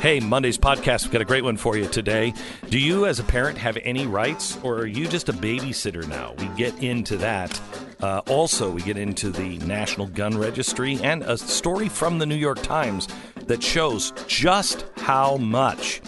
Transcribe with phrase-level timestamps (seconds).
[0.00, 2.32] Hey, Monday's podcast, we've got a great one for you today.
[2.70, 6.34] Do you, as a parent, have any rights, or are you just a babysitter now?
[6.38, 7.60] We get into that.
[8.00, 12.36] Uh, also, we get into the National Gun Registry and a story from the New
[12.36, 13.08] York Times
[13.46, 16.00] that shows just how much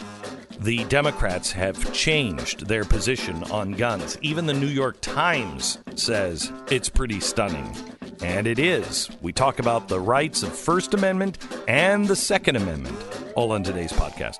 [0.61, 4.17] the Democrats have changed their position on guns.
[4.23, 7.77] Even the New York Times says it's pretty stunning.
[8.23, 9.11] And it is.
[9.21, 12.97] We talk about the rights of First Amendment and the Second Amendment,
[13.35, 14.39] all on today's podcast.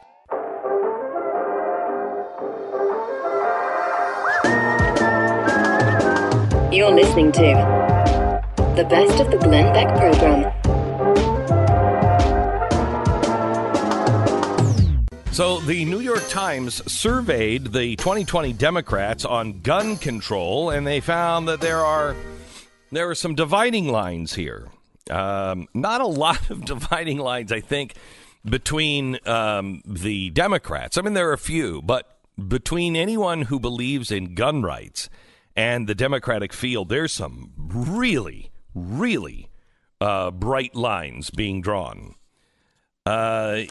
[6.73, 8.41] You're listening to
[8.77, 10.53] the best of the Glenn Beck program.
[15.33, 21.49] So, the New York Times surveyed the 2020 Democrats on gun control, and they found
[21.49, 22.15] that there are
[22.93, 24.69] there are some dividing lines here.
[25.09, 27.95] Um, not a lot of dividing lines, I think,
[28.45, 30.97] between um, the Democrats.
[30.97, 32.19] I mean, there are a few, but
[32.49, 35.09] between anyone who believes in gun rights
[35.55, 39.51] and the Democratic field, there's some really, really
[40.01, 42.15] uh, bright lines being drawn.
[43.05, 43.63] Uh,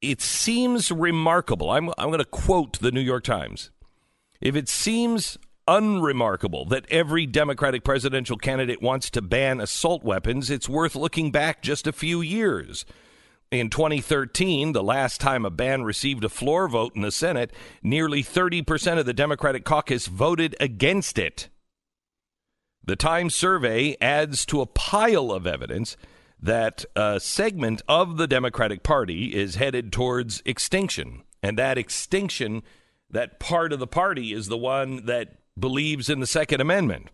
[0.00, 1.70] it seems remarkable.
[1.70, 3.70] I'm, I'm going to quote the New York Times.
[4.40, 10.68] If it seems unremarkable that every Democratic presidential candidate wants to ban assault weapons, it's
[10.68, 12.84] worth looking back just a few years.
[13.52, 18.24] In 2013, the last time a ban received a floor vote in the Senate, nearly
[18.24, 21.50] 30% of the Democratic caucus voted against it.
[22.82, 25.98] The Times survey adds to a pile of evidence
[26.40, 31.22] that a segment of the Democratic Party is headed towards extinction.
[31.42, 32.62] And that extinction,
[33.10, 37.10] that part of the party, is the one that believes in the Second Amendment.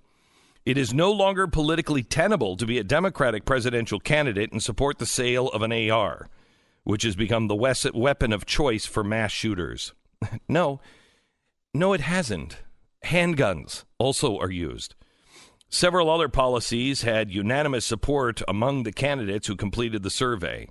[0.69, 5.07] It is no longer politically tenable to be a Democratic presidential candidate and support the
[5.07, 6.29] sale of an AR,
[6.85, 7.55] which has become the
[7.95, 9.95] weapon of choice for mass shooters.
[10.47, 10.79] no,
[11.73, 12.59] no, it hasn't.
[13.07, 14.95] Handguns also are used.
[15.71, 20.69] Several other policies had unanimous support among the candidates who completed the survey.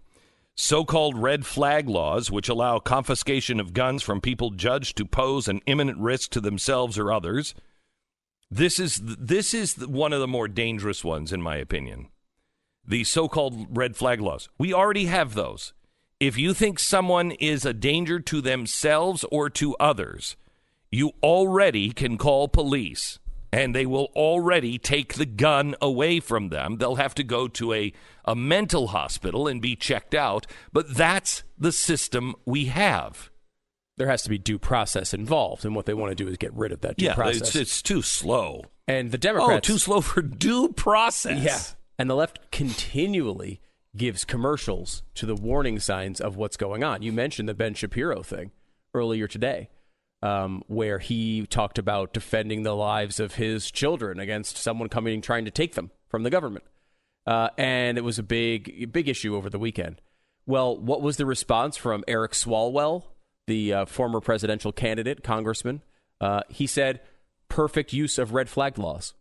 [0.54, 5.48] So called red flag laws, which allow confiscation of guns from people judged to pose
[5.48, 7.56] an imminent risk to themselves or others.
[8.50, 12.08] This is, this is one of the more dangerous ones, in my opinion.
[12.88, 14.48] The so called red flag laws.
[14.58, 15.74] We already have those.
[16.20, 20.36] If you think someone is a danger to themselves or to others,
[20.90, 23.20] you already can call police
[23.52, 26.78] and they will already take the gun away from them.
[26.78, 27.94] They'll have to go to a,
[28.26, 33.30] a mental hospital and be checked out, but that's the system we have.
[33.98, 36.54] There has to be due process involved, and what they want to do is get
[36.54, 37.42] rid of that due yeah, process.
[37.42, 38.66] It's, it's too slow.
[38.88, 39.70] And the Democrats.
[39.70, 41.44] Oh, too slow for due process.
[41.44, 41.60] Yeah.
[42.00, 43.60] And the left continually
[43.96, 47.02] gives commercials to the warning signs of what's going on.
[47.02, 48.52] You mentioned the Ben Shapiro thing
[48.94, 49.70] earlier today
[50.22, 55.24] um, where he talked about defending the lives of his children against someone coming and
[55.24, 56.66] trying to take them from the government.
[57.26, 60.02] Uh, and it was a big, big issue over the weekend.
[60.46, 63.04] Well, what was the response from Eric Swalwell,
[63.48, 65.82] the uh, former presidential candidate, congressman?
[66.22, 67.00] Uh, he said,
[67.50, 69.14] perfect use of red flag laws.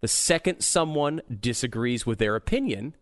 [0.00, 2.94] The second someone disagrees with their opinion,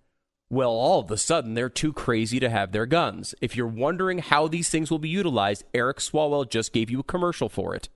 [0.51, 3.35] well, all of a sudden, they're too crazy to have their guns.
[3.41, 7.05] If you're wondering how these things will be utilized, Eric Swalwell just gave you a
[7.05, 7.89] commercial for it.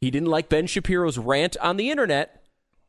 [0.00, 2.44] He didn't like Ben Shapiro's rant on the internet.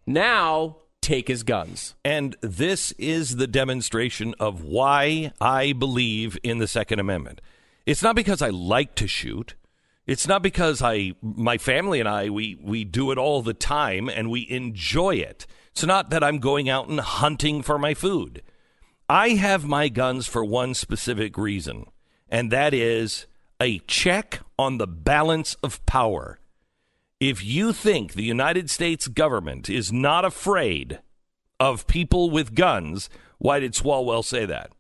[0.06, 1.96] Now, take his guns.
[2.04, 7.40] And this is the demonstration of why I believe in the Second Amendment.
[7.88, 9.56] It's not because I like to shoot.
[10.06, 14.10] It's not because I my family and I we we do it all the time
[14.10, 15.48] and we enjoy it.
[15.72, 18.44] It's not that I'm going out and hunting for my food.
[19.08, 21.86] I have my guns for one specific reason,
[22.28, 23.26] and that is
[23.62, 26.40] a check on the balance of power.
[27.22, 31.00] If you think the United States government is not afraid
[31.58, 34.72] of people with guns, why did Swalwell say that?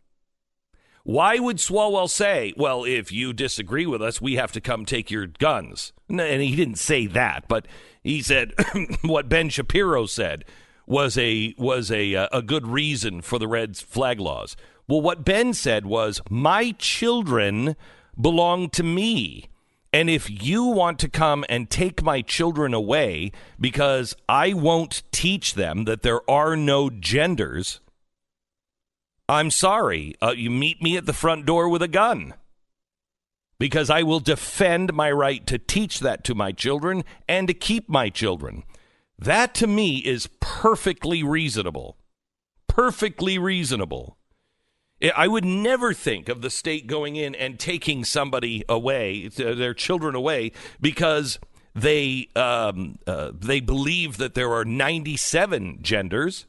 [1.07, 5.09] Why would Swalwell say, well, if you disagree with us, we have to come take
[5.09, 5.93] your guns?
[6.09, 7.65] And he didn't say that, but
[8.03, 8.53] he said
[9.03, 10.43] what Ben Shapiro said
[10.85, 14.57] was a was a uh, a good reason for the red flag laws.
[14.89, 17.77] Well, what Ben said was, "My children
[18.19, 19.47] belong to me."
[19.93, 25.53] And if you want to come and take my children away because I won't teach
[25.53, 27.79] them that there are no genders,
[29.29, 30.15] I'm sorry.
[30.21, 32.33] Uh, you meet me at the front door with a gun
[33.59, 37.89] because I will defend my right to teach that to my children and to keep
[37.89, 38.63] my children.
[39.19, 41.97] That to me is perfectly reasonable.
[42.67, 44.17] Perfectly reasonable.
[45.15, 50.15] I would never think of the state going in and taking somebody away, their children
[50.15, 51.39] away, because
[51.75, 56.47] they um, uh, they believe that there are 97 genders.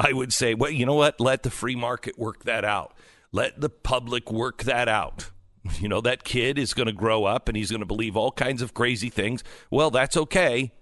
[0.00, 1.20] I would say, well, you know what?
[1.20, 2.94] Let the free market work that out.
[3.32, 5.30] Let the public work that out.
[5.78, 8.32] You know, that kid is going to grow up and he's going to believe all
[8.32, 9.44] kinds of crazy things.
[9.70, 10.72] Well, that's okay.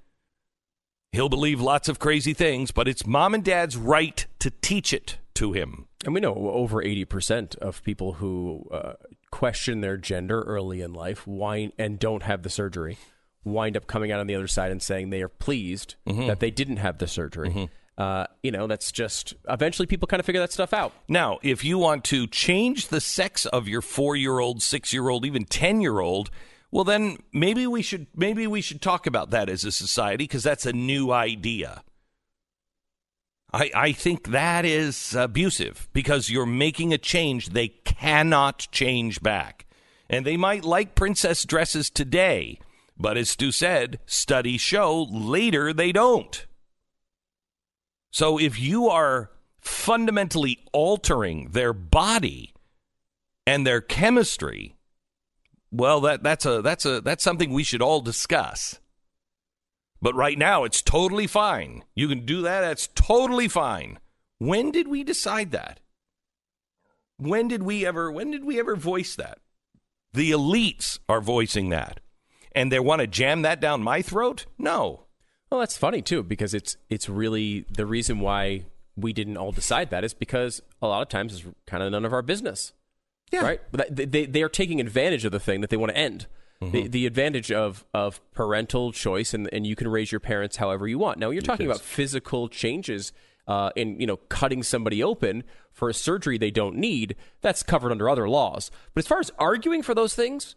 [1.10, 5.18] He'll believe lots of crazy things, but it's mom and dad's right to teach it
[5.34, 5.86] to him.
[6.04, 8.92] And we know over 80% of people who uh,
[9.32, 12.98] question their gender early in life wind, and don't have the surgery
[13.44, 16.26] wind up coming out on the other side and saying they are pleased mm-hmm.
[16.26, 17.48] that they didn't have the surgery.
[17.48, 17.64] Mm-hmm.
[17.98, 20.92] Uh, you know, that's just eventually people kind of figure that stuff out.
[21.08, 25.08] Now, if you want to change the sex of your four year old, six year
[25.08, 26.30] old, even 10 year old,
[26.70, 30.44] well, then maybe we should maybe we should talk about that as a society because
[30.44, 31.82] that's a new idea.
[33.52, 39.66] I, I think that is abusive because you're making a change they cannot change back.
[40.08, 42.60] And they might like princess dresses today,
[42.96, 46.46] but as Stu said, studies show later they don't.
[48.18, 49.30] So if you are
[49.60, 52.52] fundamentally altering their body
[53.46, 54.74] and their chemistry,
[55.70, 58.80] well, that, that's a that's a that's something we should all discuss.
[60.02, 61.84] But right now, it's totally fine.
[61.94, 62.62] You can do that.
[62.62, 64.00] That's totally fine.
[64.38, 65.78] When did we decide that?
[67.18, 68.10] When did we ever?
[68.10, 69.38] When did we ever voice that?
[70.12, 72.00] The elites are voicing that,
[72.50, 74.46] and they want to jam that down my throat.
[74.58, 75.04] No.
[75.50, 78.64] Well, that's funny too because it's it's really the reason why
[78.96, 82.04] we didn't all decide that is because a lot of times it's kind of none
[82.04, 82.72] of our business.
[83.30, 83.42] Yeah.
[83.42, 83.60] Right.
[83.90, 86.26] They, they, they are taking advantage of the thing that they want to end.
[86.62, 86.72] Mm-hmm.
[86.72, 90.88] The, the advantage of, of parental choice and, and you can raise your parents however
[90.88, 91.18] you want.
[91.18, 93.12] Now, you're talking about physical changes
[93.46, 97.16] uh, in you know cutting somebody open for a surgery they don't need.
[97.40, 98.70] That's covered under other laws.
[98.94, 100.56] But as far as arguing for those things,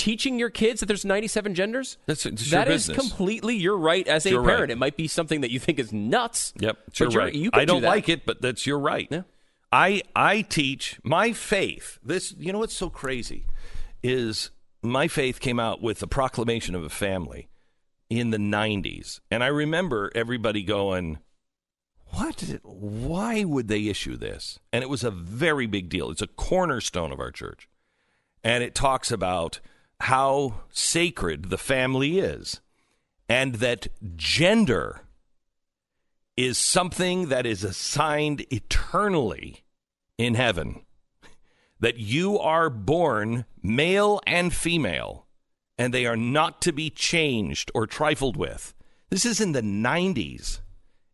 [0.00, 4.24] teaching your kids that there's 97 genders, that's, it's that is completely your right as
[4.24, 4.46] a parent.
[4.46, 4.70] Right.
[4.70, 6.54] It might be something that you think is nuts.
[6.58, 7.34] Yep, it's your right.
[7.34, 9.06] You I don't do like it, but that's your right.
[9.10, 9.22] Yeah.
[9.70, 11.98] I I teach my faith.
[12.02, 13.44] This you know what's so crazy
[14.02, 14.50] is
[14.82, 17.50] my faith came out with the proclamation of a family
[18.08, 19.20] in the 90s.
[19.30, 21.18] And I remember everybody going,
[22.06, 22.42] what?
[22.62, 24.58] Why would they issue this?
[24.72, 26.10] And it was a very big deal.
[26.10, 27.68] It's a cornerstone of our church.
[28.42, 29.60] And it talks about
[30.00, 32.60] how sacred the family is
[33.28, 35.02] and that gender
[36.36, 39.62] is something that is assigned eternally
[40.16, 40.82] in heaven
[41.80, 45.26] that you are born male and female,
[45.78, 48.74] and they are not to be changed or trifled with.
[49.08, 50.60] This is in the 90s.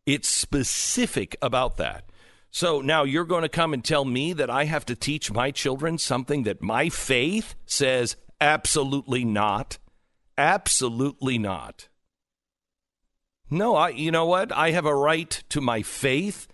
[0.05, 2.05] It's specific about that.
[2.51, 5.51] So now you're going to come and tell me that I have to teach my
[5.51, 9.79] children something that my faith says absolutely not.
[10.39, 11.89] Absolutely not.
[13.49, 14.53] No, I you know what?
[14.53, 16.49] I have a right to my faith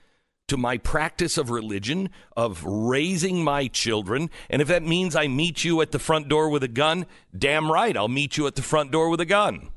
[0.53, 4.29] to my practice of religion, of raising my children.
[4.51, 7.73] And if that means I meet you at the front door with a gun, damn
[7.73, 9.71] right, I'll meet you at the front door with a gun.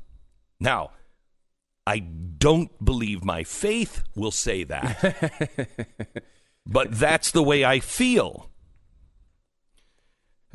[0.60, 0.90] Now,
[1.86, 5.68] I don't believe my faith will say that.
[6.66, 8.50] but that's the way I feel.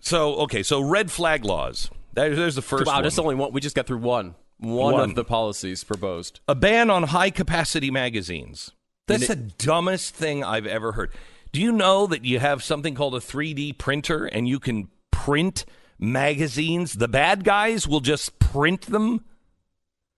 [0.01, 1.89] So, okay, so red flag laws.
[2.13, 3.03] There's the first wow, one.
[3.03, 3.53] That's only one.
[3.53, 4.35] We just got through one.
[4.57, 5.09] One, one.
[5.09, 6.39] of the policies proposed.
[6.47, 8.71] A ban on high capacity magazines.
[9.07, 11.11] That's the dumbest thing I've ever heard.
[11.51, 15.65] Do you know that you have something called a 3D printer and you can print
[15.99, 16.93] magazines?
[16.93, 19.25] The bad guys will just print them.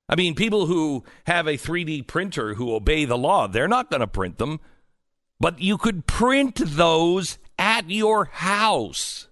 [0.09, 4.01] I mean, people who have a 3D printer who obey the law, they're not going
[4.01, 4.59] to print them.
[5.39, 9.27] But you could print those at your house.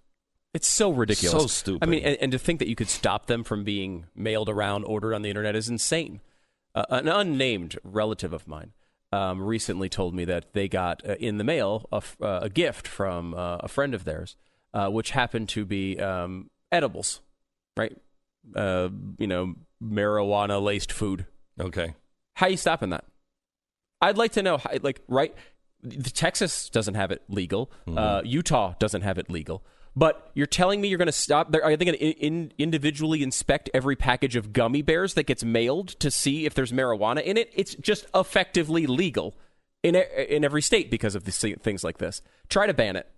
[0.54, 1.44] It's so ridiculous.
[1.44, 1.84] So stupid.
[1.84, 4.84] I mean, and, and, to think that you could stop them from being mailed around,
[4.84, 6.20] ordered on the internet is insane.
[6.76, 8.74] Uh, an unnamed relative of mine
[9.14, 12.88] um, recently told me that they got uh, in the mail a, uh, a gift
[12.88, 14.36] from uh, a friend of theirs,
[14.74, 17.22] uh, which happened to be um, edibles,
[17.78, 17.98] right?
[18.56, 21.26] Uh, you know, marijuana laced food.
[21.60, 21.96] Okay.
[22.36, 23.06] How you stopping that?
[24.02, 25.36] I'd like to know, how, like, right?
[26.14, 27.72] Texas doesn't have it legal.
[27.88, 27.98] Mm-hmm.
[27.98, 29.64] Uh, Utah doesn't have it legal.
[29.96, 31.54] But you're telling me you're going to stop?
[31.54, 35.90] Are they going to in, individually inspect every package of gummy bears that gets mailed
[36.00, 37.52] to see if there's marijuana in it?
[37.54, 39.36] It's just effectively legal
[39.84, 42.22] in in every state because of things like this.
[42.48, 43.10] Try to ban it.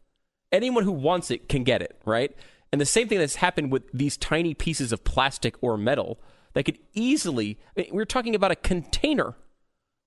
[0.52, 2.36] Anyone who wants it can get it, right?
[2.72, 6.20] And the same thing that's happened with these tiny pieces of plastic or metal
[6.54, 7.60] that could easily.
[7.78, 9.36] Eh, we're talking about a container.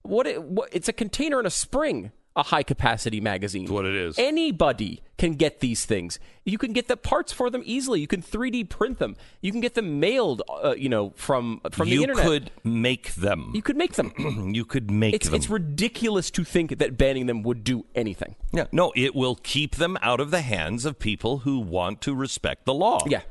[0.02, 3.66] What, it, what it's a container and a spring a high capacity magazine.
[3.73, 4.19] what it is.
[4.19, 6.19] Anybody can get these things.
[6.45, 8.00] You can get the parts for them easily.
[8.00, 9.16] You can 3D print them.
[9.40, 12.25] You can get them mailed, uh, you know, from from you the internet.
[12.25, 13.50] You could make them.
[13.55, 14.12] you could make them.
[14.55, 15.35] You could make it's them.
[15.35, 18.37] it's ridiculous to think that banning them would do anything.
[18.52, 18.66] yeah.
[18.71, 22.64] No, it will keep them out of the hands of people who want to respect
[22.64, 23.00] the law.
[23.07, 23.23] Yeah.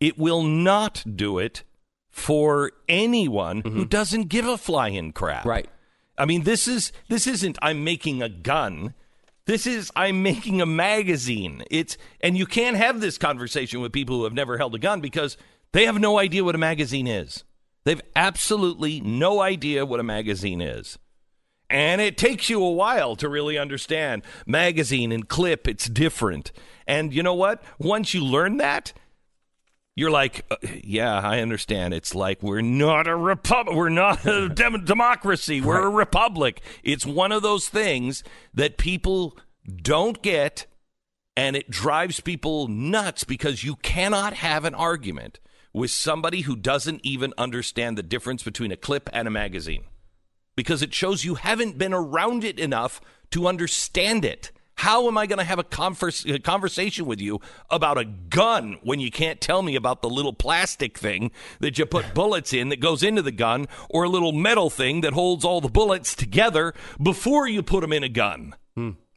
[0.00, 1.62] It will not do it
[2.10, 5.40] for anyone who doesn't give a flying crap.
[5.40, 5.48] Mm-hmm.
[5.48, 5.68] Right.
[6.18, 8.94] I mean, this is this isn't I'm making a gun.
[9.46, 11.62] This is I'm making a magazine.
[11.70, 15.00] It's and you can't have this conversation with people who have never held a gun
[15.00, 15.36] because
[15.72, 17.44] they have no idea what a magazine is.
[17.84, 20.98] They've absolutely no idea what a magazine is.
[21.68, 26.52] And it takes you a while to really understand magazine and clip, it's different.
[26.86, 27.62] And you know what?
[27.78, 28.92] Once you learn that,
[29.96, 31.94] you're like, uh, yeah, I understand.
[31.94, 33.74] It's like we're not a republic.
[33.74, 35.60] We're not a dem- democracy.
[35.60, 36.60] We're a republic.
[36.84, 38.22] It's one of those things
[38.54, 39.36] that people
[39.82, 40.66] don't get,
[41.34, 45.40] and it drives people nuts because you cannot have an argument
[45.72, 49.84] with somebody who doesn't even understand the difference between a clip and a magazine
[50.56, 53.00] because it shows you haven't been around it enough
[53.30, 54.50] to understand it.
[54.76, 57.40] How am I going to have a, converse, a conversation with you
[57.70, 61.30] about a gun when you can't tell me about the little plastic thing
[61.60, 65.00] that you put bullets in that goes into the gun or a little metal thing
[65.00, 68.54] that holds all the bullets together before you put them in a gun?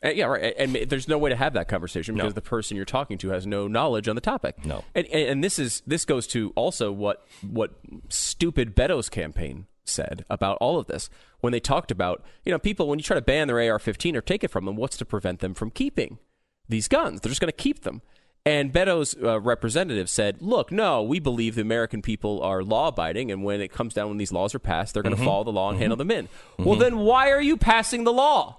[0.01, 0.53] Uh, yeah, right.
[0.57, 2.23] And and there's no way to have that conversation No.
[2.23, 4.65] because the person you're talking to has no knowledge on the topic.
[4.65, 4.85] No.
[4.95, 7.71] And, and, and this is this goes to also what what
[8.07, 11.09] stupid Beto's campaign said about all of this
[11.41, 14.21] when they talked about you know people when you try to ban their AR-15 or
[14.21, 16.19] take it from them, what's to prevent them from keeping
[16.67, 17.21] these guns?
[17.21, 18.01] They're just going to keep them.
[18.45, 23.43] And Beto's uh, representative said, "Look, no, we believe the American people are law-abiding, and
[23.43, 25.27] when it comes down when these laws are passed, they're going to mm-hmm.
[25.27, 25.81] follow the law and mm-hmm.
[25.81, 26.27] handle them in.
[26.27, 26.63] Mm-hmm.
[26.63, 28.57] Well, then why are you passing the law?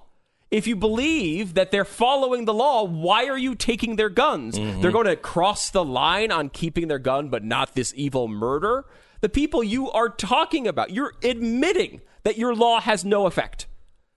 [0.51, 4.57] If you believe that they're following the law, why are you taking their guns?
[4.57, 8.85] They're going to cross the line on keeping their gun, but not this evil murder.
[9.21, 13.67] The people you are talking about, you're admitting that your law has no effect.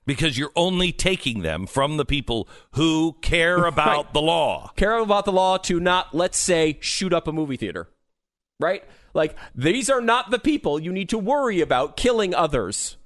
[0.05, 4.13] Because you're only taking them from the people who care about Right.
[4.13, 4.72] the law.
[4.75, 7.89] care about the law to not, let's say, shoot up a movie theater.
[8.60, 8.83] Right?
[9.13, 12.98] Like, these are not the people you need to worry about killing others.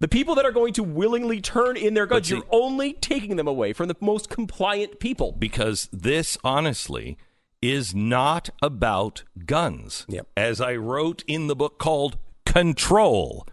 [0.00, 3.36] The people that are going to willingly turn in their guns, see- you're only taking
[3.36, 5.32] them away from the most compliant people.
[5.38, 7.18] because this honestly
[7.62, 10.06] is not about guns.
[10.08, 10.26] Yep.
[10.36, 13.46] As I wrote in the book called Control,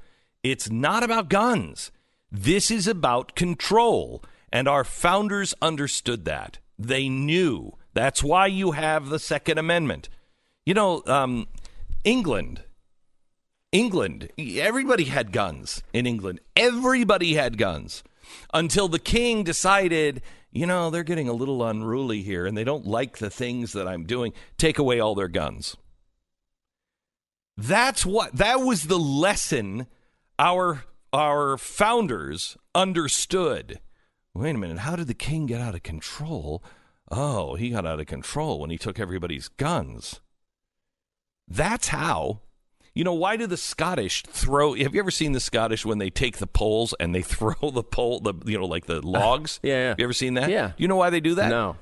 [0.44, 1.92] it's not about guns.
[2.32, 4.24] This is about control.
[4.52, 6.60] And our founders understood that.
[6.80, 7.74] They knew.
[7.94, 10.10] That's why you have the Second Amendment.
[10.66, 11.48] You know, um,
[12.04, 12.64] England.
[13.74, 16.40] England, everybody had guns in England.
[16.56, 18.02] Everybody had guns
[18.54, 22.86] until the king decided, you know, they're getting a little unruly here and they don't
[22.86, 24.34] like the things that I'm doing.
[24.58, 25.76] Take away all their guns.
[27.58, 29.88] That's what that was the lesson
[30.38, 33.80] our our founders understood.
[34.36, 36.64] Wait a minute, how did the king get out of control?
[37.10, 40.20] Oh, he got out of control when he took everybody's guns.
[41.48, 42.42] That's how.
[42.98, 44.74] You know, why do the Scottish throw?
[44.74, 47.84] Have you ever seen the Scottish when they take the poles and they throw the
[47.84, 49.60] pole, the you know, like the uh, logs?
[49.62, 49.88] yeah, yeah.
[49.90, 50.50] Have you ever seen that?
[50.50, 50.72] Yeah.
[50.78, 51.50] You know why they do that?
[51.50, 51.76] No.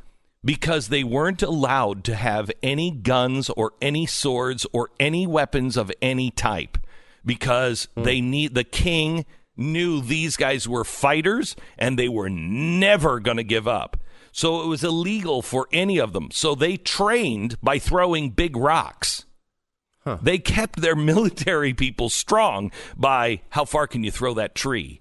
[0.44, 5.90] Because they weren't allowed to have any guns or any swords or any weapons of
[6.02, 6.78] any type.
[7.26, 8.04] Because hmm.
[8.04, 13.44] they need the king knew these guys were fighters and they were never going to
[13.44, 13.96] give up.
[14.34, 16.28] So it was illegal for any of them.
[16.32, 19.26] So they trained by throwing big rocks.
[20.22, 25.00] They kept their military people strong by how far can you throw that tree?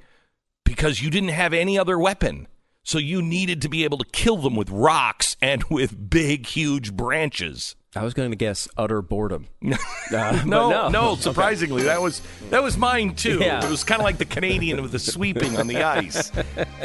[0.65, 2.49] Because you didn't have any other weapon.
[2.87, 6.93] So you needed to be able to kill them with rocks and with big, huge
[6.95, 7.77] branches.
[7.97, 9.47] I was going to guess utter boredom.
[10.13, 11.23] Uh, but No, no, Okay.
[11.23, 12.21] surprisingly, that was
[12.51, 13.39] that was mine too.
[13.39, 13.65] Yeah.
[13.65, 16.31] It was kind of like the Canadian with the sweeping on the ice.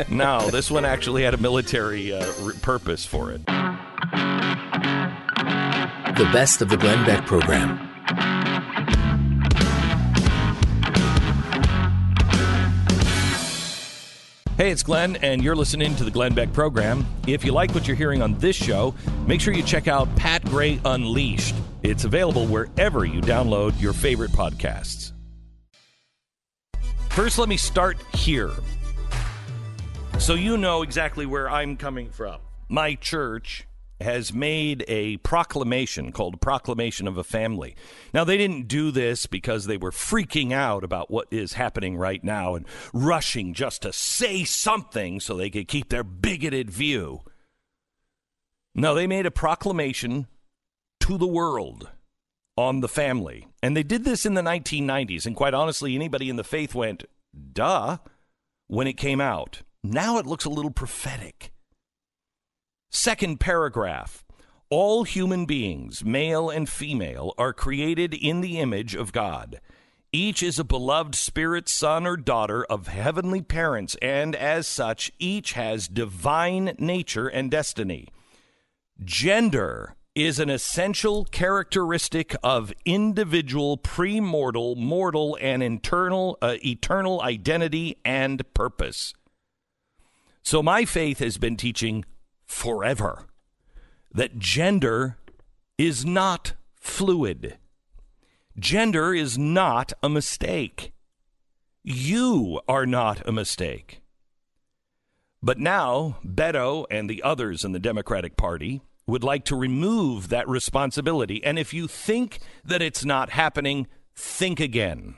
[0.07, 3.45] No, this one actually had a military uh, r- purpose for it.
[6.15, 7.88] The best of the Glenn Beck program.
[14.59, 17.05] Hey, it's Glenn, and you're listening to the Glenn Beck program.
[17.25, 18.93] If you like what you're hearing on this show,
[19.25, 21.55] make sure you check out Pat Gray Unleashed.
[21.81, 25.13] It's available wherever you download your favorite podcasts.
[27.11, 28.51] First, let me start here
[30.17, 32.41] so you know exactly where I'm coming from.
[32.67, 33.65] My church
[34.01, 37.75] has made a proclamation called Proclamation of a Family.
[38.13, 42.23] Now, they didn't do this because they were freaking out about what is happening right
[42.23, 47.21] now and rushing just to say something so they could keep their bigoted view.
[48.73, 50.27] No, they made a proclamation
[51.01, 51.89] to the world
[52.55, 53.47] on the family.
[53.63, 55.25] And they did this in the 1990s.
[55.25, 57.05] And quite honestly, anybody in the faith went,
[57.53, 57.97] duh,
[58.67, 59.61] when it came out.
[59.83, 61.51] Now it looks a little prophetic.
[62.89, 64.25] Second paragraph.
[64.71, 69.61] All human beings, male and female, are created in the image of God.
[70.11, 75.53] Each is a beloved spirit son or daughter of heavenly parents, and as such, each
[75.53, 78.07] has divine nature and destiny.
[79.03, 88.51] Gender is an essential characteristic of individual premortal, mortal, and internal, uh, eternal identity and
[88.55, 89.13] purpose.
[90.41, 92.03] So, my faith has been teaching
[92.49, 93.27] forever
[94.11, 95.17] that gender
[95.77, 97.57] is not fluid.
[98.57, 100.91] Gender is not a mistake.
[101.83, 104.01] You are not a mistake.
[105.41, 110.49] But now, Beto and the others in the Democratic Party would like to remove that
[110.49, 111.43] responsibility.
[111.43, 115.15] And if you think that it's not happening, think again.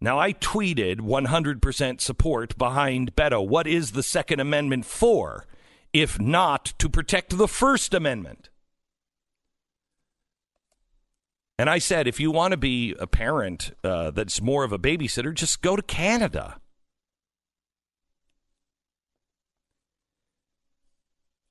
[0.00, 3.46] Now, I tweeted 100% support behind Beto.
[3.46, 5.46] What is the Second Amendment for,
[5.94, 8.50] if not to protect the First Amendment?
[11.56, 14.78] And I said, if you want to be a parent uh, that's more of a
[14.78, 16.60] babysitter, just go to Canada.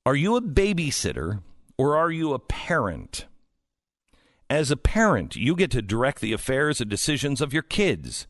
[0.04, 1.40] Are you a babysitter
[1.78, 3.24] or are you a parent?
[4.50, 8.26] As a parent, you get to direct the affairs and decisions of your kids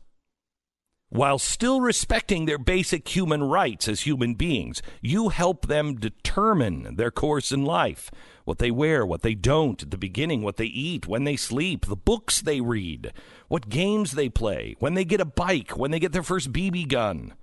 [1.09, 4.81] while still respecting their basic human rights as human beings.
[5.01, 8.11] You help them determine their course in life
[8.43, 11.85] what they wear, what they don't at the beginning, what they eat, when they sleep,
[11.85, 13.11] the books they read,
[13.47, 16.87] what games they play, when they get a bike, when they get their first BB
[16.87, 17.33] gun.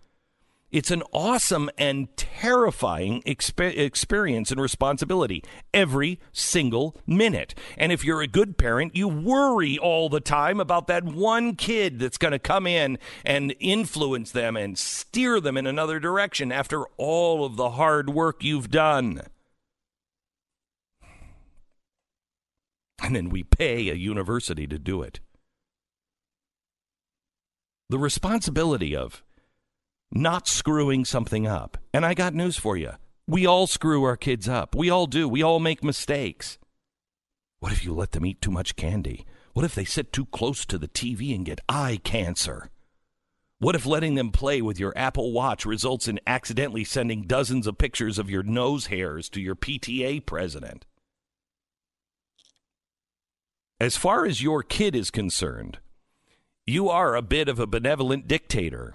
[0.73, 7.55] It's an awesome and terrifying exp- experience and responsibility every single minute.
[7.77, 11.99] And if you're a good parent, you worry all the time about that one kid
[11.99, 16.87] that's going to come in and influence them and steer them in another direction after
[16.97, 19.21] all of the hard work you've done.
[23.03, 25.21] And then we pay a university to do it.
[27.91, 29.23] The responsibility of
[30.13, 31.79] not screwing something up.
[31.93, 32.93] And I got news for you.
[33.27, 34.75] We all screw our kids up.
[34.75, 35.29] We all do.
[35.29, 36.59] We all make mistakes.
[37.61, 39.25] What if you let them eat too much candy?
[39.55, 42.71] What if they sit too close to the TV and get eye cancer?
[43.59, 47.79] What if letting them play with your Apple Watch results in accidentally sending dozens of
[47.79, 50.85] pictures of your nose hairs to your PTA president?
[53.79, 55.79] As far as your kid is concerned,
[56.67, 58.95] you are a bit of a benevolent dictator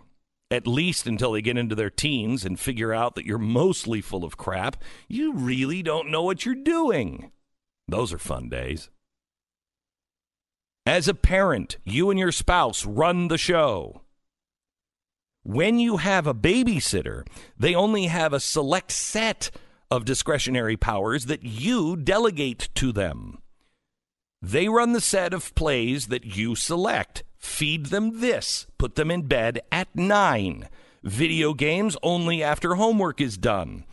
[0.50, 4.24] at least until they get into their teens and figure out that you're mostly full
[4.24, 7.32] of crap, you really don't know what you're doing.
[7.88, 8.90] Those are fun days.
[10.86, 14.04] As a parent, you and your spouse run the show.
[15.44, 17.26] When you have a babysitter,
[17.58, 19.52] they only have a select set
[19.90, 23.40] of discretionary powers that you delegate to them.
[24.42, 27.24] They run the set of plays that you select.
[27.38, 28.68] Feed them this.
[28.78, 30.70] Put them in bed at 9.
[31.04, 33.86] Video games only after homework is done.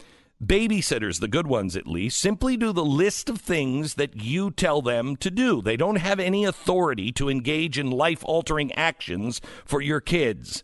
[0.45, 4.83] Babysitters, the good ones at least, simply do the list of things that you tell
[4.83, 5.63] them to do.
[5.63, 10.63] They don't have any authority to engage in life altering actions for your kids.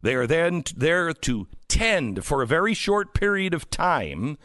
[0.00, 4.38] They are then there to tend for a very short period of time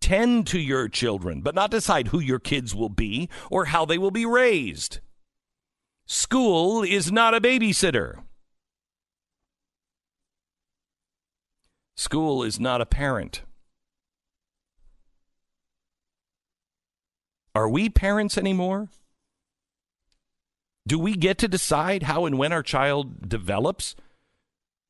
[0.00, 3.98] tend to your children, but not decide who your kids will be or how they
[3.98, 5.00] will be raised.
[6.06, 8.22] School is not a babysitter.
[11.96, 13.42] School is not a parent.
[17.54, 18.90] Are we parents anymore?
[20.86, 23.96] Do we get to decide how and when our child develops?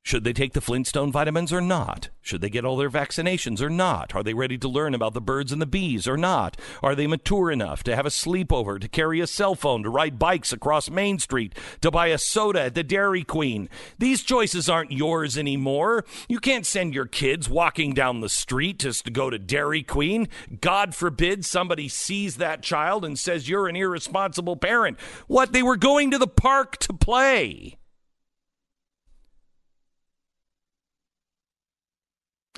[0.07, 2.11] Should they take the Flintstone vitamins or not?
[2.23, 4.15] Should they get all their vaccinations or not?
[4.15, 6.57] Are they ready to learn about the birds and the bees or not?
[6.81, 10.17] Are they mature enough to have a sleepover, to carry a cell phone, to ride
[10.17, 13.69] bikes across Main Street, to buy a soda at the Dairy Queen?
[13.99, 16.05] These choices aren't yours anymore.
[16.29, 20.29] You can't send your kids walking down the street just to go to Dairy Queen.
[20.61, 25.01] God forbid somebody sees that child and says you're an irresponsible parent.
[25.27, 25.53] What?
[25.53, 27.77] They were going to the park to play.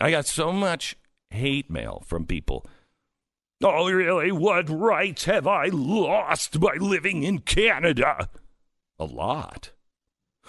[0.00, 0.96] I got so much
[1.30, 2.66] hate mail from people
[3.62, 4.30] Oh, really?
[4.30, 8.28] What rights have I lost by living in Canada?
[8.98, 9.72] A lot.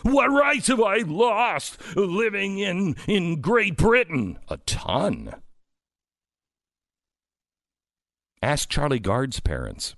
[0.04, 4.38] What rights have I lost living in, in Great Britain?
[4.48, 5.34] A ton.
[8.42, 9.96] Ask Charlie Gard's parents.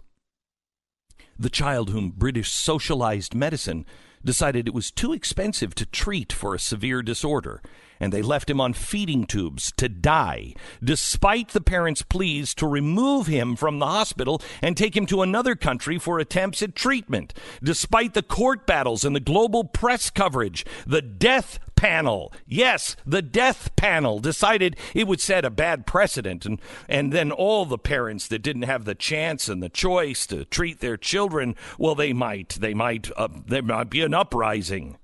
[1.38, 3.86] The child whom British socialized medicine
[4.24, 7.62] decided it was too expensive to treat for a severe disorder,
[8.02, 13.28] and they left him on feeding tubes to die, despite the parents' pleas to remove
[13.28, 17.34] him from the hospital and take him to another country for attempts at treatment.
[17.64, 23.76] Despite the court battles and the global press coverage, the death panel, yes, the death
[23.76, 26.44] panel decided it would set a bad precedent.
[26.46, 26.60] And,
[26.90, 30.80] and then all the parents that didn't have the chance and the choice to treat
[30.80, 34.98] their children, well, they might, they might, uh, there might be an uprising.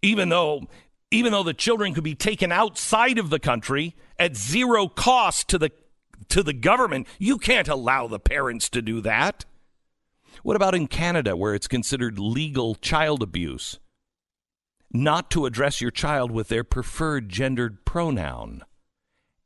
[0.00, 0.66] Even though,
[1.12, 5.58] even though the children could be taken outside of the country at zero cost to
[5.58, 5.70] the,
[6.28, 9.44] to the government, you can't allow the parents to do that.
[10.42, 13.78] What about in Canada, where it's considered legal child abuse?
[14.92, 18.62] not to address your child with their preferred gendered pronoun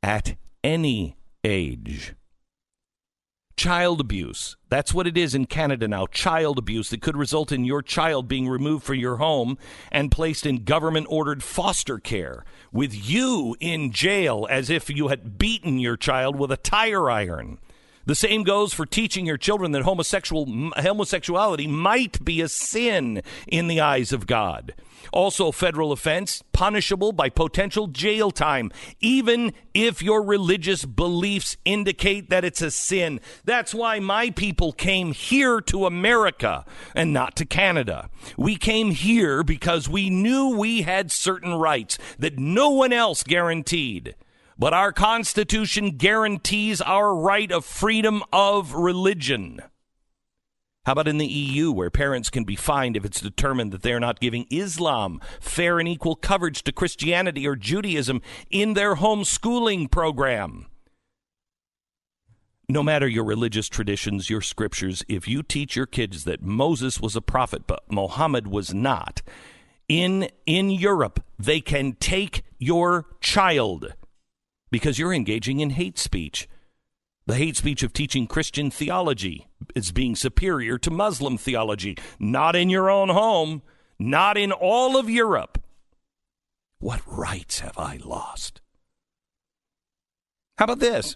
[0.03, 2.13] at any age.
[3.57, 4.55] Child abuse.
[4.69, 6.05] That's what it is in Canada now.
[6.05, 9.57] Child abuse that could result in your child being removed from your home
[9.91, 15.39] and placed in government ordered foster care with you in jail as if you had
[15.39, 17.57] beaten your child with a tire iron.
[18.07, 20.45] The same goes for teaching your children that homosexual
[20.77, 24.73] homosexuality might be a sin in the eyes of God.
[25.11, 32.45] Also, federal offense, punishable by potential jail time, even if your religious beliefs indicate that
[32.45, 33.19] it's a sin.
[33.43, 36.63] That's why my people came here to America
[36.95, 38.09] and not to Canada.
[38.37, 44.15] We came here because we knew we had certain rights that no one else guaranteed.
[44.59, 49.61] But our Constitution guarantees our right of freedom of religion.
[50.85, 53.93] How about in the EU, where parents can be fined if it's determined that they
[53.93, 59.91] are not giving Islam fair and equal coverage to Christianity or Judaism in their homeschooling
[59.91, 60.65] program?
[62.67, 67.15] No matter your religious traditions, your scriptures, if you teach your kids that Moses was
[67.15, 69.21] a prophet but Muhammad was not,
[69.87, 73.93] in in Europe, they can take your child
[74.71, 76.47] because you're engaging in hate speech.
[77.25, 81.97] The hate speech of teaching Christian theology is being superior to Muslim theology.
[82.19, 83.61] Not in your own home,
[83.99, 85.61] not in all of Europe.
[86.79, 88.61] What rights have I lost?
[90.57, 91.15] How about this?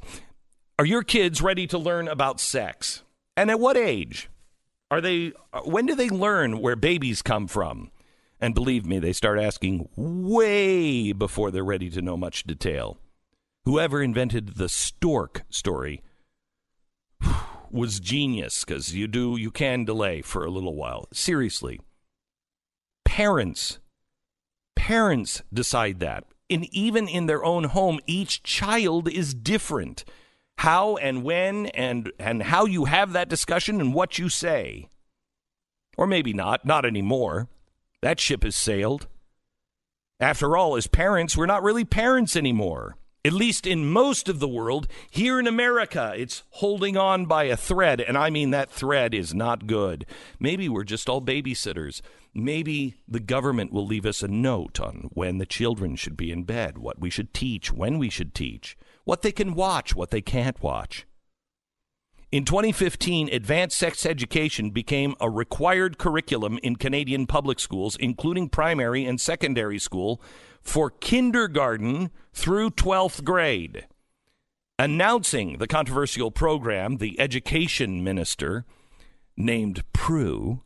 [0.77, 3.03] Are your kids ready to learn about sex?
[3.37, 4.29] And at what age?
[4.89, 5.31] Are they
[5.63, 7.91] when do they learn where babies come from?
[8.41, 12.97] And believe me, they start asking way before they're ready to know much detail.
[13.63, 16.01] Whoever invented the stork story
[17.69, 21.07] was genius because you do you can delay for a little while.
[21.13, 21.79] Seriously,
[23.05, 23.77] parents,
[24.75, 30.05] parents decide that, and even in their own home, each child is different.
[30.57, 34.89] How and when and and how you have that discussion and what you say,
[35.97, 37.47] or maybe not, not anymore.
[38.01, 39.07] That ship has sailed.
[40.19, 44.47] After all, as parents, we're not really parents anymore at least in most of the
[44.47, 44.87] world.
[45.09, 49.33] Here in America, it's holding on by a thread, and I mean that thread is
[49.33, 50.05] not good.
[50.39, 52.01] Maybe we're just all babysitters.
[52.33, 56.43] Maybe the government will leave us a note on when the children should be in
[56.43, 60.21] bed, what we should teach, when we should teach, what they can watch, what they
[60.21, 61.05] can't watch.
[62.31, 69.03] In 2015, advanced sex education became a required curriculum in Canadian public schools, including primary
[69.03, 70.21] and secondary school,
[70.61, 73.85] for kindergarten through 12th grade.
[74.79, 78.65] Announcing the controversial program, the education minister,
[79.35, 80.61] named Proulx,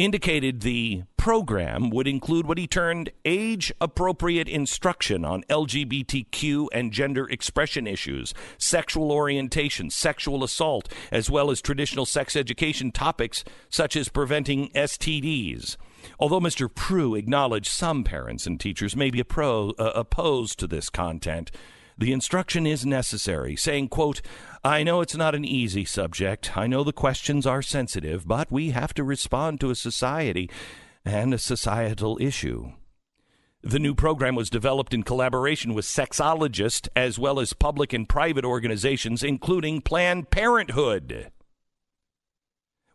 [0.00, 7.28] indicated the program would include what he termed age appropriate instruction on LGBTQ and gender
[7.28, 14.08] expression issues, sexual orientation, sexual assault, as well as traditional sex education topics such as
[14.08, 15.76] preventing STDs.
[16.18, 16.66] Although Mr.
[16.66, 21.50] Proulx acknowledged some parents and teachers may be uh, opposed to this content,
[22.00, 24.22] the instruction is necessary, saying, quote,
[24.64, 26.56] I know it's not an easy subject.
[26.56, 30.50] I know the questions are sensitive, but we have to respond to a society
[31.04, 32.72] and a societal issue.
[33.62, 38.46] The new program was developed in collaboration with sexologists as well as public and private
[38.46, 41.30] organizations, including Planned Parenthood.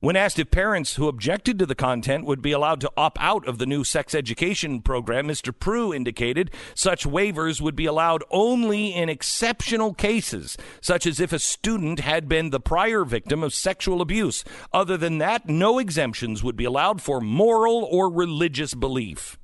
[0.05, 3.47] When asked if parents who objected to the content would be allowed to opt out
[3.47, 5.51] of the new sex education program, Mr.
[5.51, 11.39] Proulx indicated such waivers would be allowed only in exceptional cases, such as if a
[11.39, 14.43] student had been the prior victim of sexual abuse.
[14.71, 19.39] Other than that, no exemptions would be allowed for moral or religious belief.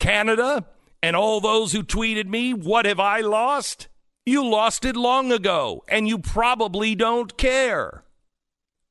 [0.00, 0.66] Canada
[1.00, 3.86] and all those who tweeted me, what have I lost?
[4.26, 8.02] You lost it long ago, and you probably don't care.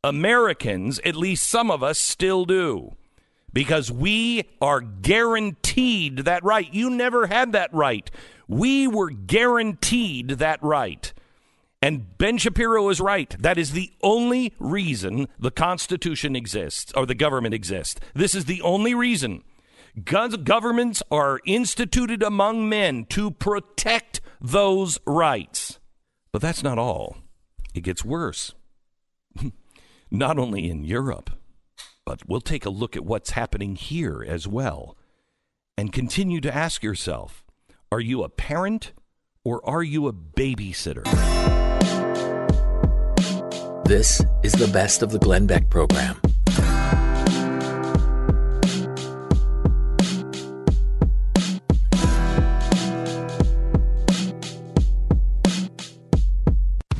[0.08, 2.96] Americans, at least some of us, still do.
[3.54, 6.74] Because we are guaranteed that right.
[6.74, 8.10] You never had that right.
[8.48, 11.12] We were guaranteed that right.
[11.82, 13.36] And Ben Shapiro is right.
[13.39, 18.00] That is the only reason the Constitution exists or the government exists.
[18.13, 19.43] This is the only reason.
[20.04, 25.80] governments are instituted among men to protect those rights.
[26.32, 27.17] But that's not all.
[27.74, 28.54] It gets worse
[30.10, 31.30] not only in Europe,
[32.06, 34.98] but we'll take a look at what's happening here as well
[35.78, 37.43] and continue to ask yourself
[37.91, 38.93] are you a parent
[39.43, 41.04] or are you a babysitter?
[43.86, 46.20] This is the best of the Glenn Beck program.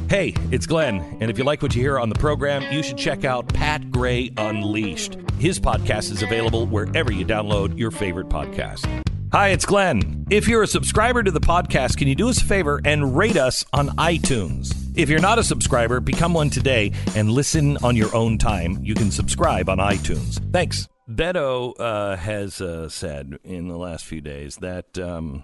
[0.10, 2.98] Hey, it's Glenn, and if you like what you hear on the program, you should
[2.98, 5.18] check out Pat Gray Unleashed.
[5.38, 8.88] His podcast is available wherever you download your favorite podcast.
[9.34, 10.26] Hi, it's Glenn.
[10.30, 13.36] If you're a subscriber to the podcast, can you do us a favor and rate
[13.36, 14.74] us on iTunes?
[14.96, 18.80] If you're not a subscriber, become one today and listen on your own time.
[18.82, 20.40] You can subscribe on iTunes.
[20.54, 20.88] Thanks.
[21.10, 25.44] Beto uh, has uh, said in the last few days that um,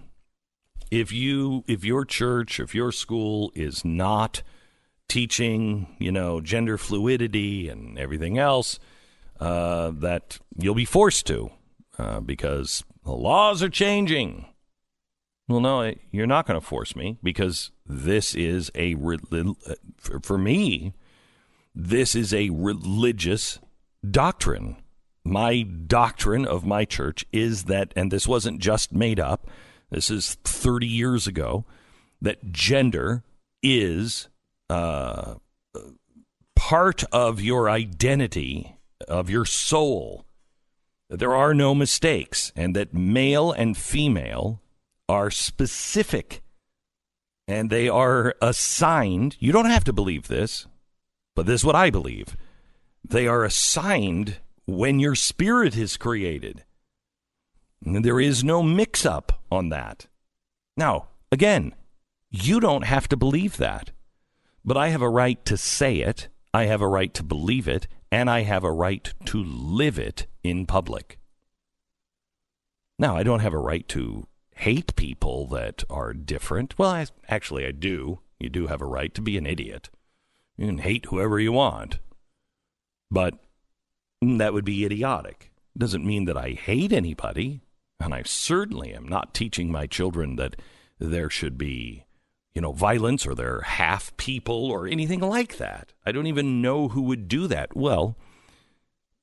[0.89, 4.41] if you, if your church, if your school is not
[5.07, 8.79] teaching, you know, gender fluidity and everything else,
[9.39, 11.51] uh, that you'll be forced to
[11.97, 14.45] uh, because the laws are changing.
[15.47, 18.95] Well, no, you're not going to force me because this is a,
[20.21, 20.93] for me,
[21.75, 23.59] this is a religious
[24.09, 24.77] doctrine.
[25.25, 29.47] My doctrine of my church is that, and this wasn't just made up,
[29.89, 31.65] this is 30 years ago,
[32.21, 33.23] that gender
[33.61, 34.29] is
[34.69, 35.35] uh,
[36.55, 40.25] part of your identity, of your soul,
[41.09, 44.61] that there are no mistakes, and that male and female
[45.09, 46.41] are specific
[47.47, 49.35] and they are assigned.
[49.39, 50.67] You don't have to believe this,
[51.35, 52.37] but this is what I believe.
[53.03, 56.63] They are assigned when your spirit is created.
[57.85, 60.07] And there is no mix up on that.
[60.77, 61.75] Now, again,
[62.31, 63.91] you don't have to believe that.
[64.65, 67.87] But I have a right to say it, I have a right to believe it,
[68.11, 71.17] and I have a right to live it in public.
[72.99, 76.77] Now, I don't have a right to hate people that are different.
[76.77, 78.19] Well, I, actually, I do.
[78.39, 79.89] You do have a right to be an idiot.
[80.57, 81.99] You can hate whoever you want.
[83.09, 83.39] But
[84.21, 85.51] that would be idiotic.
[85.77, 87.61] Doesn't mean that I hate anybody.
[87.99, 90.55] And I certainly am not teaching my children that
[90.99, 92.05] there should be
[92.53, 95.93] you know, violence or they're half people or anything like that.
[96.05, 97.75] I don't even know who would do that.
[97.75, 98.15] Well,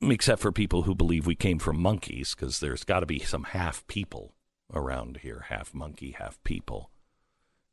[0.02, 3.44] except for people who believe we came from monkeys, because there's got to be some
[3.44, 4.34] half people
[4.72, 6.90] around here, half monkey, half people.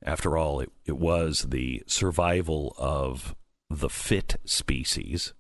[0.04, 3.36] After all, it, it was the survival of
[3.70, 5.34] the fit species.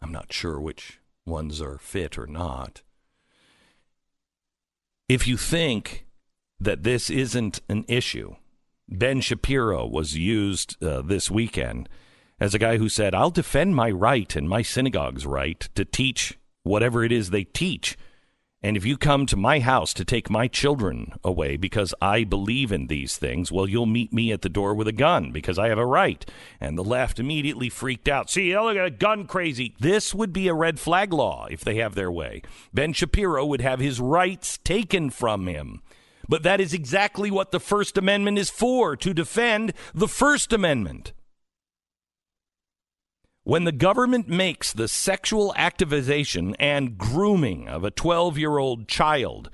[0.00, 2.82] I'm not sure which ones are fit or not.
[5.08, 6.06] If you think
[6.58, 8.36] that this isn't an issue,
[8.88, 11.88] Ben Shapiro was used uh, this weekend
[12.38, 16.38] as a guy who said, I'll defend my right and my synagogue's right to teach
[16.62, 17.96] whatever it is they teach.
[18.62, 22.72] And if you come to my house to take my children away because I believe
[22.72, 25.68] in these things, well, you'll meet me at the door with a gun because I
[25.68, 26.24] have a right.
[26.60, 28.30] And the left immediately freaked out.
[28.30, 29.74] See, look at a gun crazy.
[29.80, 32.40] This would be a red flag law if they have their way.
[32.72, 35.82] Ben Shapiro would have his rights taken from him.
[36.28, 41.12] But that is exactly what the First Amendment is for to defend the First Amendment.
[43.42, 49.50] When the government makes the sexual activization and grooming of a 12 year old child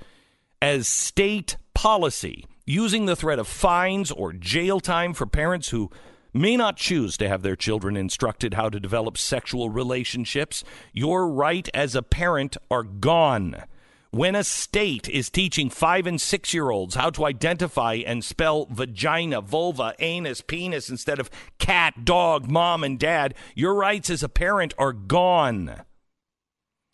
[0.61, 5.89] as state policy, using the threat of fines or jail time for parents who
[6.33, 11.67] may not choose to have their children instructed how to develop sexual relationships, your right
[11.73, 13.63] as a parent are gone
[14.13, 18.67] When a state is teaching five and six year olds how to identify and spell
[18.69, 24.27] vagina, vulva, anus, penis instead of cat, dog, mom, and dad, your rights as a
[24.27, 25.83] parent are gone.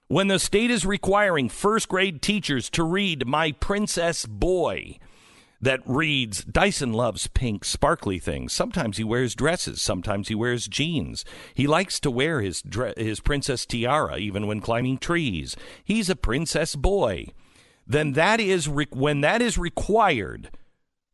[0.07, 4.99] When the state is requiring first grade teachers to read My Princess Boy,
[5.61, 8.53] that reads Dyson loves pink, sparkly things.
[8.53, 11.25] Sometimes he wears dresses, sometimes he wears jeans.
[11.53, 15.55] He likes to wear his, dre- his princess tiara even when climbing trees.
[15.83, 17.27] He's a princess boy.
[17.85, 20.51] Then that is re- when that is required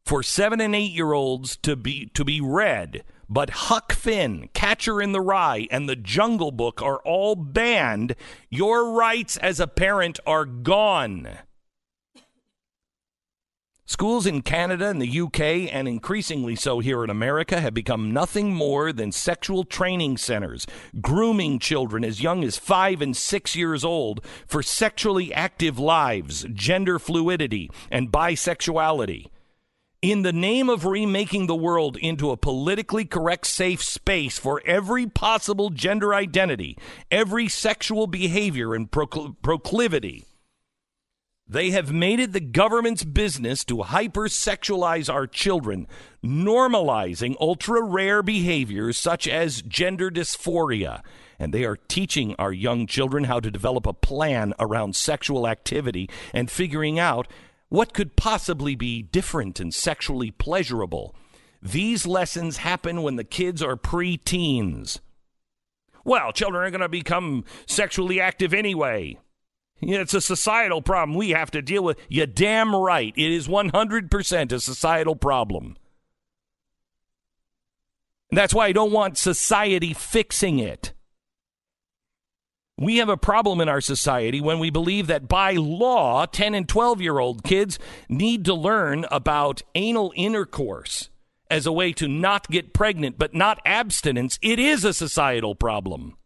[0.06, 3.03] for seven and eight year olds to be to be read.
[3.29, 8.15] But Huck Finn, Catcher in the Rye, and The Jungle Book are all banned.
[8.49, 11.39] Your rights as a parent are gone.
[13.85, 15.41] Schools in Canada and the UK,
[15.73, 20.65] and increasingly so here in America, have become nothing more than sexual training centers,
[21.01, 26.97] grooming children as young as five and six years old for sexually active lives, gender
[26.97, 29.27] fluidity, and bisexuality.
[30.01, 35.07] In the name of remaking the world into a politically correct safe space for every
[35.07, 36.77] possible gender identity,
[37.11, 40.23] every sexual behavior and procl- proclivity,
[41.47, 45.88] they have made it the government's business to hypersexualize our children,
[46.23, 51.03] normalizing ultra rare behaviors such as gender dysphoria.
[51.38, 56.10] And they are teaching our young children how to develop a plan around sexual activity
[56.34, 57.27] and figuring out
[57.67, 61.13] what could possibly be different and sexually pleasurable.
[61.62, 65.01] These lessons happen when the kids are pre-teens.
[66.06, 69.17] Well, children are going to become sexually active anyway.
[69.89, 71.97] It's a societal problem we have to deal with.
[72.09, 73.13] You damn right.
[73.15, 75.77] It is 100% a societal problem.
[78.31, 80.93] And that's why I don't want society fixing it.
[82.77, 86.67] We have a problem in our society when we believe that by law, 10 and
[86.67, 87.77] 12 year old kids
[88.09, 91.09] need to learn about anal intercourse
[91.51, 94.39] as a way to not get pregnant, but not abstinence.
[94.41, 96.17] It is a societal problem.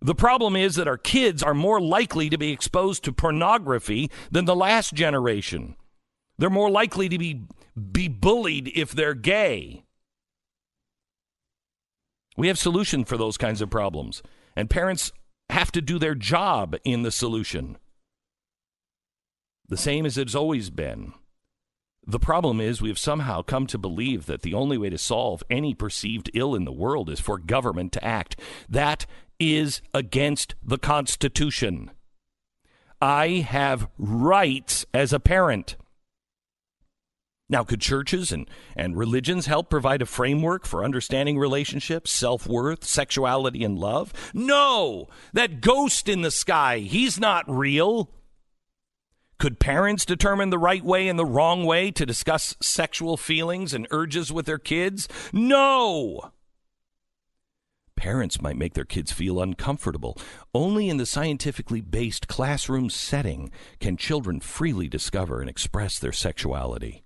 [0.00, 4.44] The problem is that our kids are more likely to be exposed to pornography than
[4.44, 5.76] the last generation.
[6.38, 7.42] They're more likely to be,
[7.92, 9.84] be bullied if they're gay.
[12.36, 14.22] We have solution for those kinds of problems,
[14.54, 15.12] and parents
[15.48, 17.78] have to do their job in the solution.
[19.68, 21.14] The same as it's always been.
[22.06, 25.42] The problem is we have somehow come to believe that the only way to solve
[25.50, 28.38] any perceived ill in the world is for government to act.
[28.68, 29.06] That
[29.38, 31.90] is against the Constitution.
[33.00, 35.76] I have rights as a parent.
[37.48, 42.84] Now, could churches and, and religions help provide a framework for understanding relationships, self worth,
[42.84, 44.12] sexuality, and love?
[44.34, 45.08] No!
[45.32, 48.10] That ghost in the sky, he's not real.
[49.38, 53.86] Could parents determine the right way and the wrong way to discuss sexual feelings and
[53.90, 55.08] urges with their kids?
[55.32, 56.32] No!
[57.96, 60.16] Parents might make their kids feel uncomfortable.
[60.54, 67.02] Only in the scientifically based classroom setting can children freely discover and express their sexuality.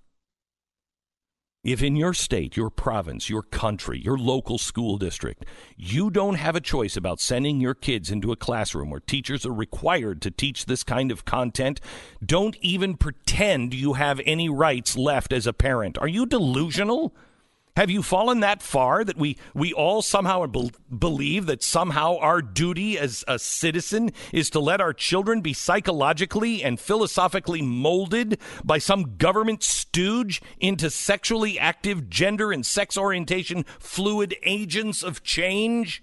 [1.62, 5.44] If in your state, your province, your country, your local school district,
[5.76, 9.52] you don't have a choice about sending your kids into a classroom where teachers are
[9.52, 11.78] required to teach this kind of content,
[12.24, 15.98] don't even pretend you have any rights left as a parent.
[15.98, 17.14] Are you delusional?
[17.76, 22.42] Have you fallen that far that we, we all somehow be- believe that somehow our
[22.42, 28.78] duty as a citizen is to let our children be psychologically and philosophically molded by
[28.78, 36.02] some government stooge into sexually active gender and sex orientation fluid agents of change?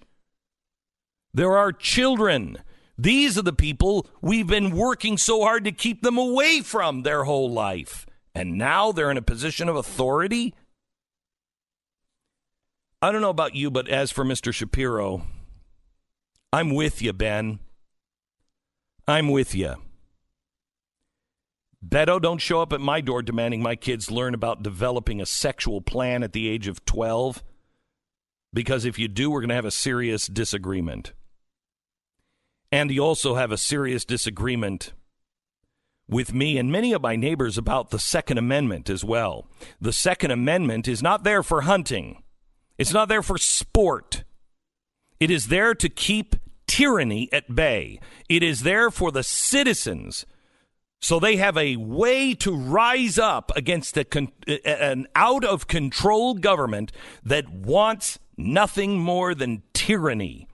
[1.33, 2.57] There are children.
[2.97, 7.25] These are the people we've been working so hard to keep them away from their
[7.25, 8.05] whole life.
[8.33, 10.55] And now they're in a position of authority
[13.01, 14.51] I don't know about you, but as for Mr.
[14.53, 15.23] Shapiro,
[16.51, 17.59] I'm with you, Ben.
[19.07, 19.75] I'm with you.
[21.87, 25.79] Beto, don't show up at my door demanding my kids learn about developing a sexual
[25.79, 27.43] plan at the age of 12.
[28.51, 31.13] Because if you do, we're going to have a serious disagreement.
[32.71, 34.93] And you also have a serious disagreement
[36.09, 39.47] with me and many of my neighbors about the Second Amendment as well.
[39.79, 42.23] The Second Amendment is not there for hunting.
[42.77, 44.23] It's not there for sport.
[45.19, 46.35] It is there to keep
[46.67, 47.99] tyranny at bay.
[48.29, 50.25] It is there for the citizens
[50.99, 54.31] so they have a way to rise up against con-
[54.65, 56.91] an out of control government
[57.23, 60.47] that wants nothing more than tyranny.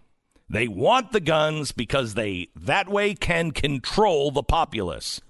[0.49, 5.21] They want the guns because they that way can control the populace.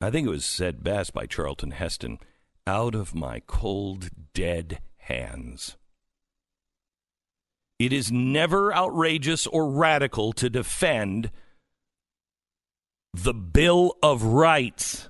[0.00, 2.18] I think it was said best by Charlton Heston
[2.66, 5.76] out of my cold, dead hands.
[7.78, 11.30] It is never outrageous or radical to defend
[13.14, 15.08] the Bill of Rights.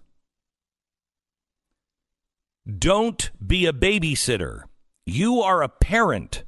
[2.78, 4.64] Don't be a babysitter.
[5.04, 6.44] You are a parent.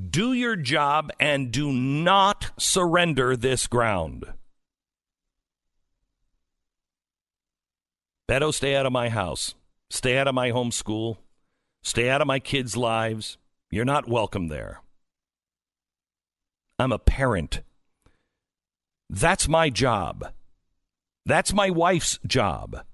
[0.00, 4.24] Do your job and do not surrender this ground.
[8.32, 9.54] Beto, stay out of my house.
[9.90, 11.18] Stay out of my home school.
[11.82, 13.36] Stay out of my kids' lives.
[13.70, 14.80] You're not welcome there.
[16.78, 17.60] I'm a parent.
[19.10, 20.32] That's my job.
[21.26, 22.86] That's my wife's job.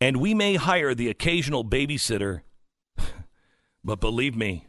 [0.00, 2.40] And we may hire the occasional babysitter,
[3.84, 4.66] but believe me,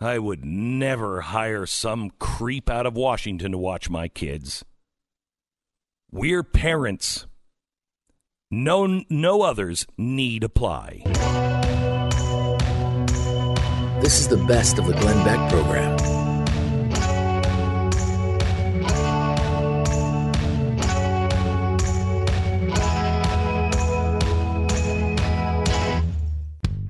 [0.00, 4.64] I would never hire some creep out of Washington to watch my kids.
[6.10, 7.26] We're parents.
[8.54, 11.00] No, no others need apply.
[14.02, 15.96] This is the best of the Glenn Beck program.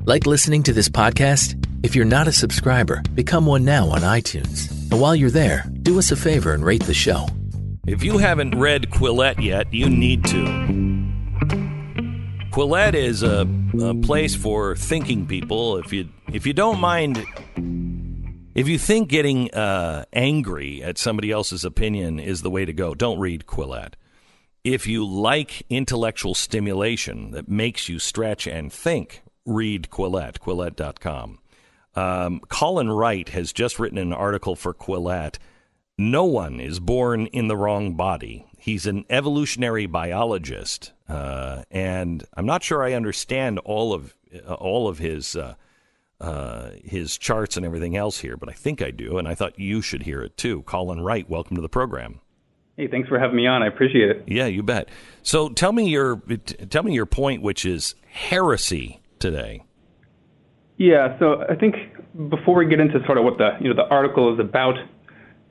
[0.05, 1.65] Like listening to this podcast?
[1.85, 4.69] If you're not a subscriber, become one now on iTunes.
[4.91, 7.29] And while you're there, do us a favor and rate the show.
[7.87, 10.92] If you haven't read Quillette yet, you need to.
[12.53, 13.49] Quillette is a,
[13.81, 15.79] a place for thinking people.
[15.79, 17.25] If you if you don't mind,
[18.55, 22.95] if you think getting uh, angry at somebody else's opinion is the way to go,
[22.95, 23.95] don't read Quillette.
[24.65, 31.39] If you like intellectual stimulation that makes you stretch and think, read Quillette, Quillette.com.
[31.95, 35.39] Um, Colin Wright has just written an article for Quillette.
[35.99, 38.47] No one is born in the wrong body.
[38.63, 44.87] He's an evolutionary biologist, uh, and I'm not sure I understand all of uh, all
[44.87, 45.57] of his uh,
[46.21, 49.59] uh, his charts and everything else here, but I think I do, and I thought
[49.59, 50.63] you should hear it too.
[50.63, 52.21] Colin Wright, welcome to the program.
[52.77, 53.65] Hey, thanks for having me on.
[53.65, 54.23] I appreciate it.
[54.29, 54.89] Yeah, you bet.
[55.25, 56.23] So tell me your
[56.71, 59.65] tell me your point, which is heresy today.
[60.77, 61.75] Yeah, so I think
[62.29, 64.77] before we get into sort of what the you know the article is about,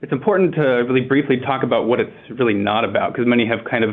[0.02, 3.60] it's important to really briefly talk about what it's really not about, because many have
[3.70, 3.92] kind of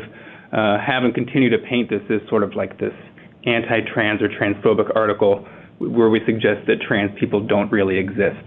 [0.51, 2.93] uh, have and continue to paint this as sort of like this
[3.45, 5.47] anti-trans or transphobic article
[5.77, 8.45] where we suggest that trans people don't really exist.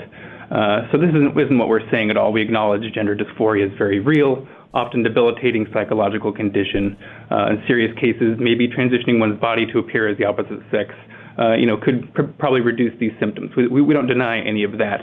[0.51, 2.33] Uh, so this isn't, isn't what we're saying at all.
[2.33, 6.99] We acknowledge gender dysphoria is very real, often debilitating psychological condition.
[7.31, 10.93] Uh, in serious cases, maybe transitioning one's body to appear as the opposite sex
[11.39, 13.51] uh, you know, could pr- probably reduce these symptoms.
[13.57, 15.01] We, we, don't deny any of that.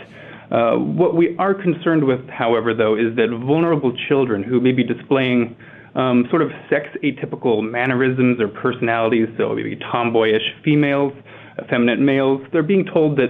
[0.51, 4.83] Uh, what we are concerned with, however, though, is that vulnerable children who may be
[4.83, 5.55] displaying
[5.95, 11.13] um, sort of sex atypical mannerisms or personalities, so maybe tomboyish females,
[11.63, 13.29] effeminate males, they're being told that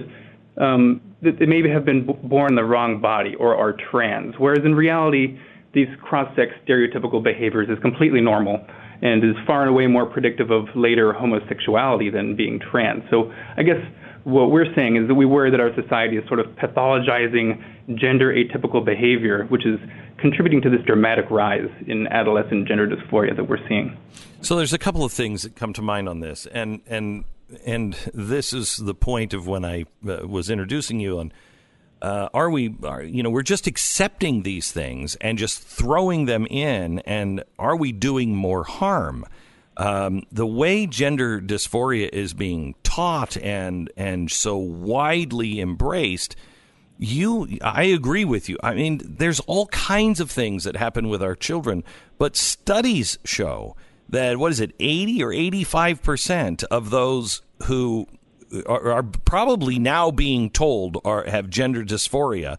[0.62, 4.64] um, that they maybe have been b- born the wrong body or are trans, whereas
[4.64, 5.38] in reality,
[5.74, 8.66] these cross-sex stereotypical behaviors is completely normal
[9.02, 13.02] and is far and away more predictive of later homosexuality than being trans.
[13.10, 13.80] So I guess
[14.24, 17.62] what we're saying is that we worry that our society is sort of pathologizing
[17.94, 19.78] gender atypical behavior, which is
[20.18, 23.96] contributing to this dramatic rise in adolescent gender dysphoria that we're seeing.
[24.42, 27.24] So there's a couple of things that come to mind on this, and and
[27.66, 31.32] and this is the point of when I uh, was introducing you on
[32.02, 36.46] uh, are we are, you know we're just accepting these things and just throwing them
[36.46, 39.26] in and are we doing more harm
[39.76, 46.34] um, the way gender dysphoria is being taught and and so widely embraced
[46.98, 51.22] you I agree with you I mean there's all kinds of things that happen with
[51.22, 51.84] our children
[52.18, 53.76] but studies show
[54.08, 58.08] that what is it 80 or 85 percent of those who
[58.66, 62.58] are, are probably now being told or have gender dysphoria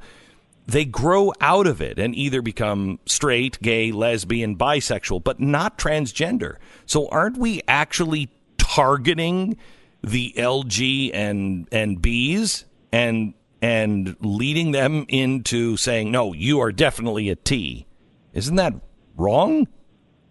[0.66, 6.58] they grow out of it and either become straight, gay, lesbian, bisexual, but not transgender.
[6.86, 9.58] So aren't we actually targeting
[10.04, 17.30] the LG and and Bs and and leading them into saying, no, you are definitely
[17.30, 17.86] a T?
[18.34, 18.74] Isn't that
[19.16, 19.68] wrong?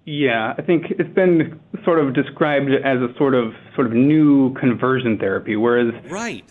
[0.04, 4.52] Yeah, I think it's been sort of described as a sort of sort of new
[4.54, 6.44] conversion therapy, whereas right.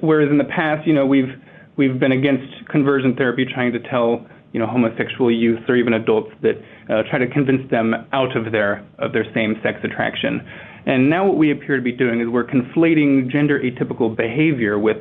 [0.00, 1.40] Whereas in the past, you know, we've
[1.76, 6.30] we've been against conversion therapy, trying to tell you know homosexual youth or even adults
[6.42, 6.56] that
[6.88, 10.40] uh, try to convince them out of their of their same sex attraction.
[10.86, 14.96] And now what we appear to be doing is we're conflating gender atypical behavior with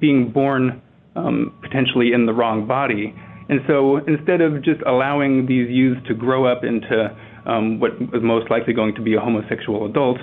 [0.00, 0.80] being born
[1.16, 3.14] um, potentially in the wrong body.
[3.48, 8.22] And so instead of just allowing these youths to grow up into um, what is
[8.22, 10.18] most likely going to be a homosexual adult,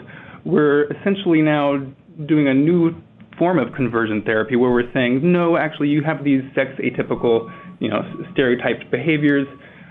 [0.46, 1.78] we're essentially now
[2.28, 2.96] doing a new
[3.38, 7.50] form of conversion therapy where we're saying, no, actually, you have these sex atypical,
[7.80, 8.02] you know,
[8.34, 9.48] stereotyped behaviors.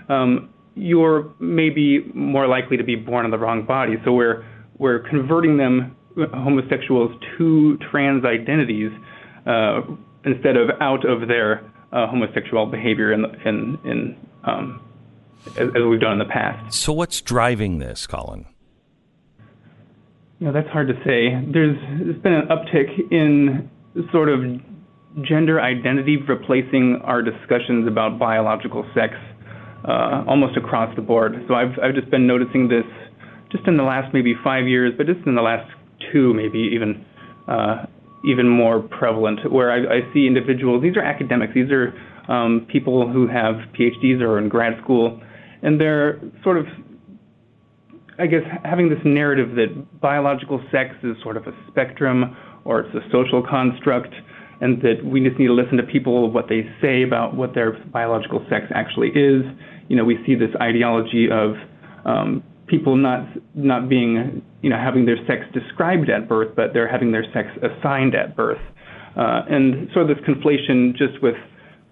[0.09, 3.95] Um, you're maybe more likely to be born in the wrong body.
[4.05, 4.45] So we're
[4.77, 8.91] we're converting them homosexuals to trans identities
[9.45, 9.81] uh,
[10.25, 14.81] instead of out of their uh, homosexual behavior in in, in um,
[15.57, 16.73] as, as, we've done in the past.
[16.73, 18.45] So what's driving this, Colin?
[20.39, 21.35] You know, that's hard to say.
[21.51, 23.69] There's, there's been an uptick in
[24.11, 24.41] sort of
[25.27, 29.13] gender identity replacing our discussions about biological sex
[29.87, 31.33] uh, almost across the board.
[31.47, 32.85] So I've I've just been noticing this
[33.51, 35.69] just in the last maybe five years, but just in the last
[36.11, 37.05] two, maybe even
[37.47, 37.85] uh,
[38.25, 40.83] even more prevalent, where I, I, see individuals.
[40.83, 41.53] These are academics.
[41.53, 41.93] These are
[42.29, 45.21] um, people who have PhDs or in grad school,
[45.61, 46.65] and they're sort of,
[48.19, 52.93] I guess, having this narrative that biological sex is sort of a spectrum or it's
[52.93, 54.13] a social construct,
[54.61, 57.71] and that we just need to listen to people what they say about what their
[57.91, 59.43] biological sex actually is.
[59.87, 61.55] You know, we see this ideology of
[62.05, 66.89] um, people not not being you know having their sex described at birth, but they're
[66.89, 68.61] having their sex assigned at birth,
[69.15, 71.37] uh, and sort of this conflation just with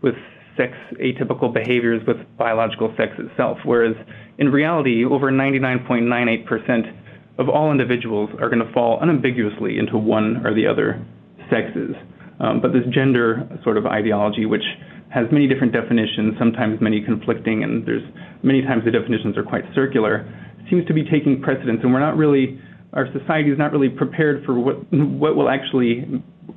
[0.01, 0.15] with
[0.57, 3.59] sex atypical behaviors with biological sex itself.
[3.63, 3.95] Whereas
[4.39, 6.93] in reality, over 99.98%
[7.37, 11.05] of all individuals are going to fall unambiguously into one or the other
[11.51, 11.95] sexes.
[12.39, 14.65] Um, but this gender sort of ideology, which
[15.09, 18.03] has many different definitions, sometimes many conflicting, and there's
[18.43, 20.27] many times the definitions are quite circular
[20.69, 22.59] seems to be taking precedence, and we're not really,
[22.93, 26.01] our society is not really prepared for what what will actually,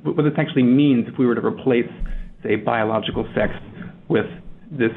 [0.03, 1.89] what this actually means if we were to replace,
[2.43, 3.53] say, biological sex
[4.09, 4.25] with
[4.71, 4.91] this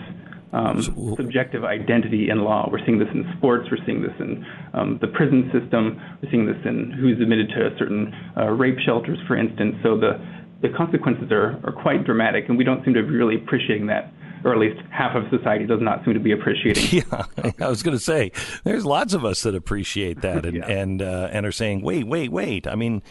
[0.53, 0.81] um,
[1.17, 2.69] subjective identity in law.
[2.71, 3.69] We're seeing this in sports.
[3.71, 6.01] We're seeing this in um, the prison system.
[6.23, 9.75] We're seeing this in who's admitted to certain uh, rape shelters, for instance.
[9.83, 10.15] So the
[10.65, 14.13] the consequences are, are quite dramatic, and we don't seem to be really appreciating that
[14.45, 16.85] or at least half of society does not seem to be appreciating.
[17.11, 17.25] Yeah,
[17.61, 18.31] I was going to say
[18.63, 20.67] there's lots of us that appreciate that and yeah.
[20.67, 22.67] and uh, and are saying, wait, wait, wait.
[22.67, 23.03] I mean,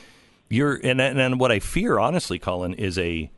[0.50, 3.32] you're and and what I fear, honestly, Colin, is a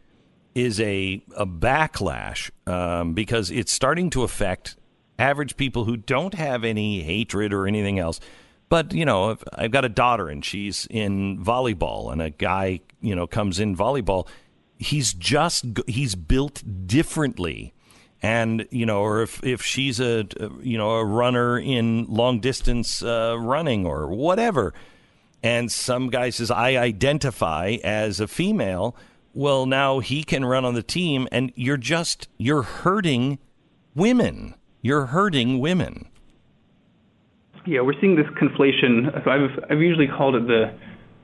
[0.53, 4.75] is a a backlash um, because it's starting to affect
[5.17, 8.19] average people who don't have any hatred or anything else.
[8.67, 13.15] But you know, I've got a daughter and she's in volleyball, and a guy you
[13.15, 14.27] know comes in volleyball.
[14.77, 17.75] He's just he's built differently
[18.25, 20.25] and you know, or if if she's a
[20.61, 24.73] you know a runner in long distance uh, running or whatever,
[25.43, 28.95] and some guy says I identify as a female,
[29.35, 33.37] well now he can run on the team, and you're just you're hurting
[33.93, 34.55] women.
[34.81, 36.07] You're hurting women.
[37.67, 39.15] Yeah, we're seeing this conflation.
[39.27, 40.73] I've I've usually called it the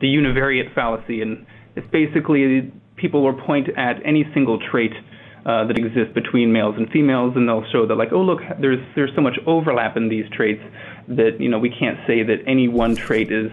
[0.01, 4.91] the univariate fallacy, and it's basically people will point at any single trait
[5.45, 8.79] uh, that exists between males and females, and they'll show that like, oh look, there's
[8.95, 10.61] there's so much overlap in these traits
[11.07, 13.51] that you know we can't say that any one trait is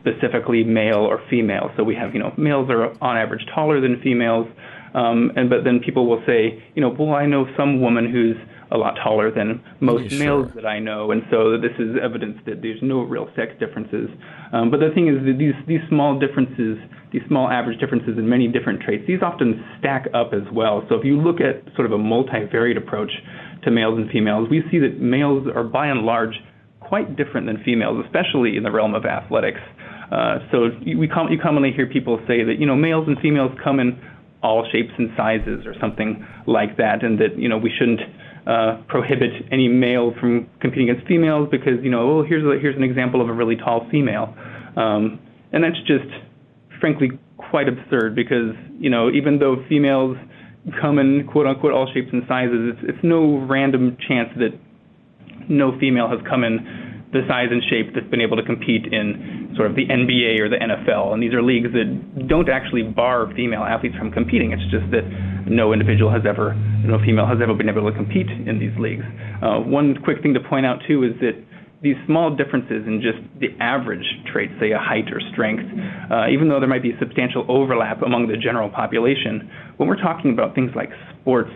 [0.00, 1.70] specifically male or female.
[1.76, 4.48] So we have you know males are on average taller than females,
[4.94, 8.36] um, and but then people will say you know well I know some woman who's
[8.70, 12.38] a lot taller than most yeah, males that I know, and so this is evidence
[12.46, 14.10] that there's no real sex differences.
[14.52, 16.78] Um, but the thing is that these these small differences,
[17.12, 20.84] these small average differences in many different traits, these often stack up as well.
[20.88, 23.10] So if you look at sort of a multivariate approach
[23.64, 26.34] to males and females, we see that males are by and large
[26.80, 29.60] quite different than females, especially in the realm of athletics.
[30.10, 33.52] Uh, so we com- you commonly hear people say that you know males and females
[33.62, 34.00] come in
[34.42, 38.00] all shapes and sizes or something like that, and that you know we shouldn't
[38.48, 42.76] uh, prohibit any male from competing against females because you know, oh, here's a, here's
[42.76, 44.34] an example of a really tall female,
[44.76, 45.20] um,
[45.52, 46.08] and that's just
[46.80, 50.16] frankly quite absurd because you know even though females
[50.80, 54.56] come in quote unquote all shapes and sizes, it's it's no random chance that
[55.48, 59.52] no female has come in the size and shape that's been able to compete in
[59.56, 61.12] sort of the NBA or the NFL.
[61.14, 64.52] And these are leagues that don't actually bar female athletes from competing.
[64.52, 65.04] It's just that
[65.50, 69.04] no individual has ever, no female has ever been able to compete in these leagues.
[69.42, 71.36] Uh, one quick thing to point out too is that
[71.80, 75.62] these small differences in just the average traits, say a height or strength,
[76.10, 80.32] uh, even though there might be substantial overlap among the general population, when we're talking
[80.32, 80.90] about things like
[81.20, 81.50] sports,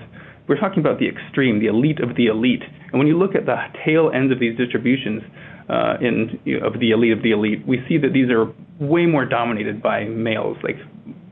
[0.46, 2.62] we're talking about the extreme, the elite of the elite.
[2.92, 5.22] And when you look at the tail ends of these distributions,
[5.68, 8.52] uh, in you know, of the elite of the elite, we see that these are
[8.78, 10.76] way more dominated by males, like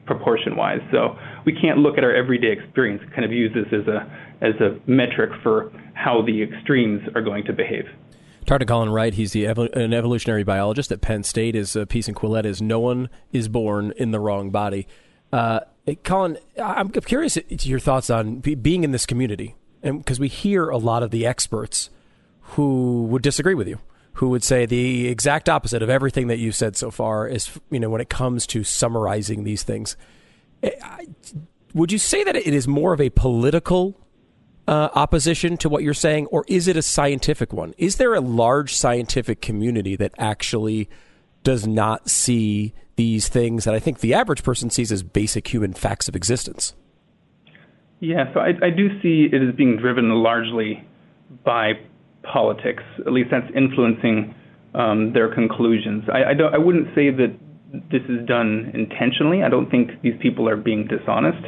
[0.07, 0.81] proportion wise.
[0.91, 4.11] So we can't look at our everyday experience kind of use this as a
[4.41, 7.84] as a metric for how the extremes are going to behave.
[8.47, 9.14] Talked to Colin Wright.
[9.14, 11.55] He's the an evolutionary biologist at Penn State.
[11.55, 14.88] His uh, piece in Quillette is "No one is born in the wrong body."
[15.32, 15.61] Uh,
[16.05, 20.68] Colin, I'm curious to your thoughts on being in this community, and because we hear
[20.68, 21.91] a lot of the experts
[22.41, 23.78] who would disagree with you,
[24.14, 27.78] who would say the exact opposite of everything that you've said so far is, you
[27.78, 29.97] know, when it comes to summarizing these things.
[31.75, 34.01] Would you say that it is more of a political
[34.67, 37.75] uh, opposition to what you're saying, or is it a scientific one?
[37.79, 40.89] Is there a large scientific community that actually
[41.43, 45.73] does not see these things that I think the average person sees as basic human
[45.73, 46.75] facts of existence?
[48.01, 50.85] Yeah, so I, I do see it as being driven largely
[51.45, 51.73] by
[52.23, 52.83] politics.
[53.07, 54.35] At least that's influencing
[54.75, 56.05] um, their conclusions.
[56.13, 57.37] I, I, don't, I wouldn't say that
[57.91, 59.43] this is done intentionally.
[59.43, 61.45] I don't think these people are being dishonest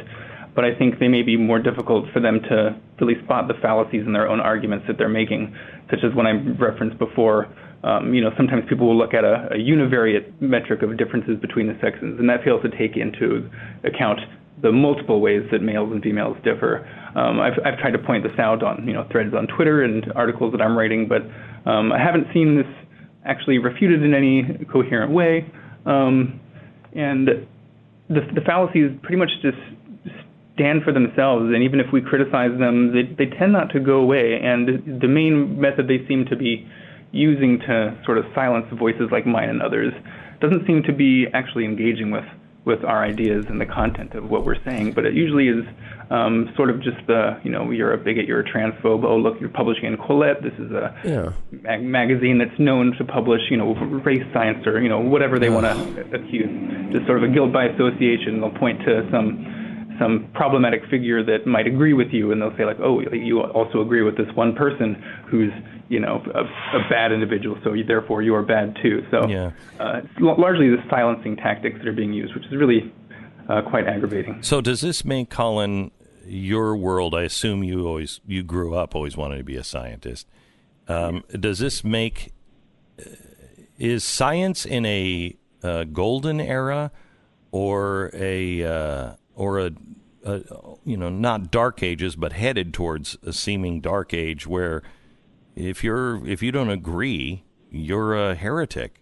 [0.55, 4.05] but I think they may be more difficult for them to really spot the fallacies
[4.05, 5.55] in their own arguments that they're making,
[5.89, 7.47] such as when I referenced before.
[7.83, 11.67] Um, you know, sometimes people will look at a, a univariate metric of differences between
[11.67, 13.49] the sexes, and that fails to take into
[13.83, 14.19] account
[14.61, 16.87] the multiple ways that males and females differ.
[17.15, 20.05] Um, I've, I've tried to point this out on you know threads on Twitter and
[20.15, 21.23] articles that I'm writing, but
[21.69, 22.67] um, I haven't seen this
[23.25, 25.51] actually refuted in any coherent way.
[25.85, 26.39] Um,
[26.93, 27.27] and
[28.09, 29.57] the, the fallacies pretty much just
[30.55, 33.97] stand for themselves, and even if we criticize them, they, they tend not to go
[33.97, 34.39] away.
[34.41, 36.67] And the main method they seem to be
[37.11, 39.93] using to sort of silence voices like mine and others
[40.41, 42.25] doesn't seem to be actually engaging with
[42.65, 45.65] with our ideas and the content of what we're saying, but it usually is
[46.09, 49.03] um, sort of just the, you know, you're a bigot, you're a transphobe.
[49.03, 50.41] Oh, look, you're publishing in Quillette.
[50.41, 51.33] This is a yeah.
[51.51, 53.73] mag- magazine that's known to publish, you know,
[54.05, 56.49] race science or, you know, whatever they want to accuse.
[56.93, 58.39] Just sort of a guilt by association.
[58.39, 59.59] They'll point to some
[59.99, 63.81] some problematic figure that might agree with you, and they'll say like, "Oh, you also
[63.81, 64.95] agree with this one person
[65.29, 65.51] who's
[65.89, 66.41] you know a,
[66.77, 69.51] a bad individual, so you, therefore you are bad too." So yeah.
[69.79, 72.91] uh, it's largely the silencing tactics that are being used, which is really
[73.49, 74.41] uh, quite aggravating.
[74.41, 75.91] So does this make Colin
[76.25, 77.13] your world?
[77.13, 80.27] I assume you always you grew up always wanting to be a scientist.
[80.87, 82.33] Um, does this make
[82.99, 83.09] uh,
[83.77, 86.91] is science in a uh, golden era
[87.51, 89.71] or a uh, or a,
[90.25, 90.41] a,
[90.83, 94.83] you know not dark ages but headed towards a seeming dark age where
[95.55, 98.99] if you're if you don't agree you're a heretic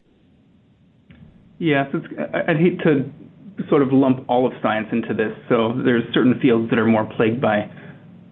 [1.60, 1.88] yes
[2.48, 3.10] i'd hate to
[3.70, 7.06] sort of lump all of science into this so there's certain fields that are more
[7.16, 7.70] plagued by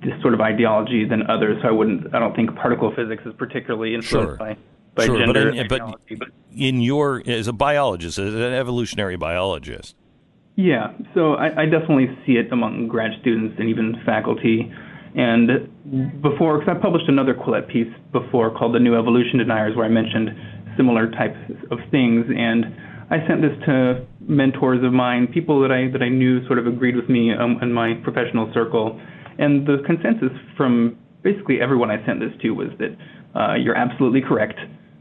[0.01, 3.33] this sort of ideology than others so i wouldn't i don't think particle physics is
[3.37, 4.37] particularly influenced sure.
[4.37, 4.57] by
[4.95, 9.95] by sure, gender but in, but in your as a biologist as an evolutionary biologist
[10.59, 14.69] yeah, so I, I definitely see it among grad students and even faculty.
[15.19, 19.85] And before, because I published another Quillette piece before called The New Evolution Deniers, where
[19.85, 20.29] I mentioned
[20.77, 21.35] similar types
[21.71, 22.25] of things.
[22.29, 22.63] And
[23.11, 26.67] I sent this to mentors of mine, people that I that I knew sort of
[26.67, 28.97] agreed with me um, in my professional circle.
[29.37, 32.95] And the consensus from basically everyone I sent this to was that
[33.35, 34.57] uh, you're absolutely correct,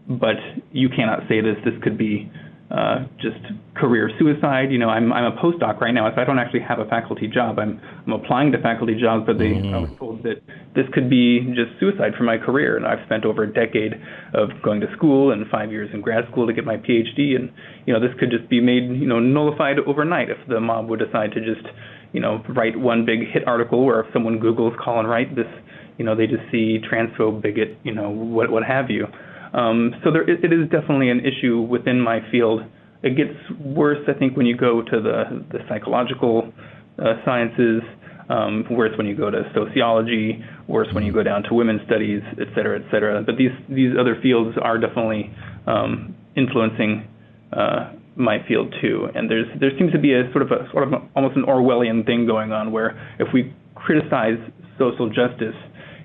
[0.08, 0.36] but
[0.72, 1.54] you cannot say this.
[1.64, 2.28] This could be
[2.70, 3.40] uh, just
[3.76, 4.70] career suicide.
[4.70, 7.26] You know, I'm I'm a postdoc right now, so I don't actually have a faculty
[7.26, 7.58] job.
[7.58, 9.74] I'm I'm applying to faculty jobs, but they mm-hmm.
[9.74, 10.42] I was told that
[10.74, 12.76] this could be just suicide for my career.
[12.76, 13.94] And I've spent over a decade
[14.34, 17.50] of going to school and five years in grad school to get my PhD, and
[17.86, 21.00] you know, this could just be made you know nullified overnight if the mob would
[21.00, 21.66] decide to just
[22.12, 25.48] you know write one big hit article where if someone Google's Colin Wright, this
[25.96, 29.06] you know they just see transphobe, bigot, you know what what have you.
[29.53, 32.62] Um, so there, it, it is definitely an issue within my field.
[33.03, 36.53] It gets worse, I think, when you go to the, the psychological
[36.99, 37.82] uh, sciences,
[38.28, 42.22] um, worse when you go to sociology, worse when you go down to women's studies,
[42.40, 43.22] et cetera, et cetera.
[43.22, 45.32] But these, these other fields are definitely
[45.66, 47.09] um, influencing
[47.53, 49.09] uh, my field too.
[49.14, 51.44] And there's, there seems to be a sort of a sort of a, almost an
[51.44, 54.36] Orwellian thing going on where if we criticize
[54.76, 55.55] social justice,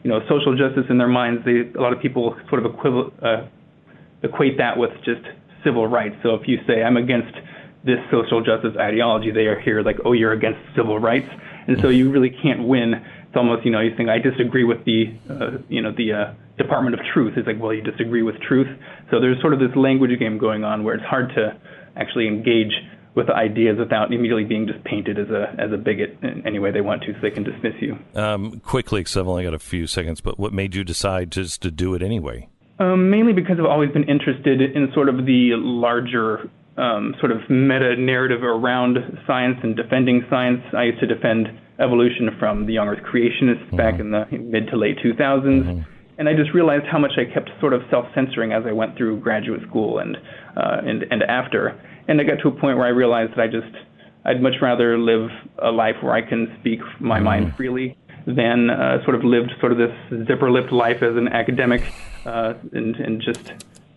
[0.03, 3.11] you know, social justice in their minds, they, a lot of people sort of equival,
[3.23, 3.47] uh,
[4.21, 5.21] equate that with just
[5.63, 6.15] civil rights.
[6.23, 7.33] So if you say I'm against
[7.83, 11.29] this social justice ideology, they are here like, oh, you're against civil rights,
[11.67, 12.93] and so you really can't win.
[12.93, 16.33] It's almost, you know, you think I disagree with the, uh, you know, the uh,
[16.57, 17.33] Department of Truth.
[17.37, 18.67] It's like, well, you disagree with truth.
[19.09, 21.57] So there's sort of this language game going on where it's hard to
[21.95, 22.71] actually engage
[23.15, 26.71] with ideas without immediately being just painted as a as a bigot in any way
[26.71, 27.97] they want to, so they can dismiss you.
[28.15, 30.21] Um, quickly, because I've only got a few seconds.
[30.21, 32.49] But what made you decide just to do it anyway?
[32.79, 37.47] Um, mainly because I've always been interested in sort of the larger um, sort of
[37.49, 38.97] meta narrative around
[39.27, 40.61] science and defending science.
[40.75, 41.47] I used to defend
[41.79, 43.77] evolution from the young Earth creationists mm-hmm.
[43.77, 45.17] back in the mid to late 2000s.
[45.17, 45.81] Mm-hmm.
[46.17, 49.19] And I just realized how much I kept sort of self-censoring as I went through
[49.19, 50.15] graduate school and
[50.55, 51.79] uh, and and after.
[52.07, 53.73] And I got to a point where I realized that I just
[54.25, 55.29] I'd much rather live
[55.61, 57.25] a life where I can speak my mm-hmm.
[57.25, 61.81] mind freely than uh, sort of lived sort of this zipper-lipped life as an academic
[62.25, 63.53] uh, and and just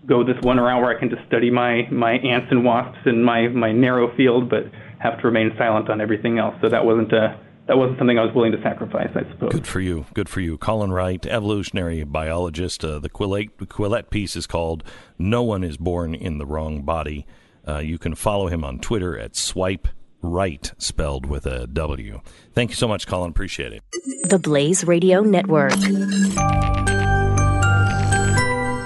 [0.07, 3.23] go this one route where I can just study my my ants and wasps in
[3.23, 4.65] my my narrow field, but
[4.99, 6.55] have to remain silent on everything else.
[6.61, 9.51] So that wasn't a that wasn't something I was willing to sacrifice, I suppose.
[9.51, 10.07] Good for you.
[10.15, 10.57] Good for you.
[10.57, 12.85] Colin Wright, evolutionary biologist.
[12.85, 14.85] Uh, the Quillette, Quillette piece is called
[15.19, 17.27] No One is Born in the Wrong Body.
[17.67, 19.89] Uh, you can follow him on Twitter at Swipe
[20.23, 22.21] Wright, spelled with a W.
[22.53, 23.31] Thank you so much, Colin.
[23.31, 23.83] Appreciate it.
[24.29, 25.73] The Blaze Radio Network.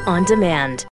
[0.06, 0.86] On demand.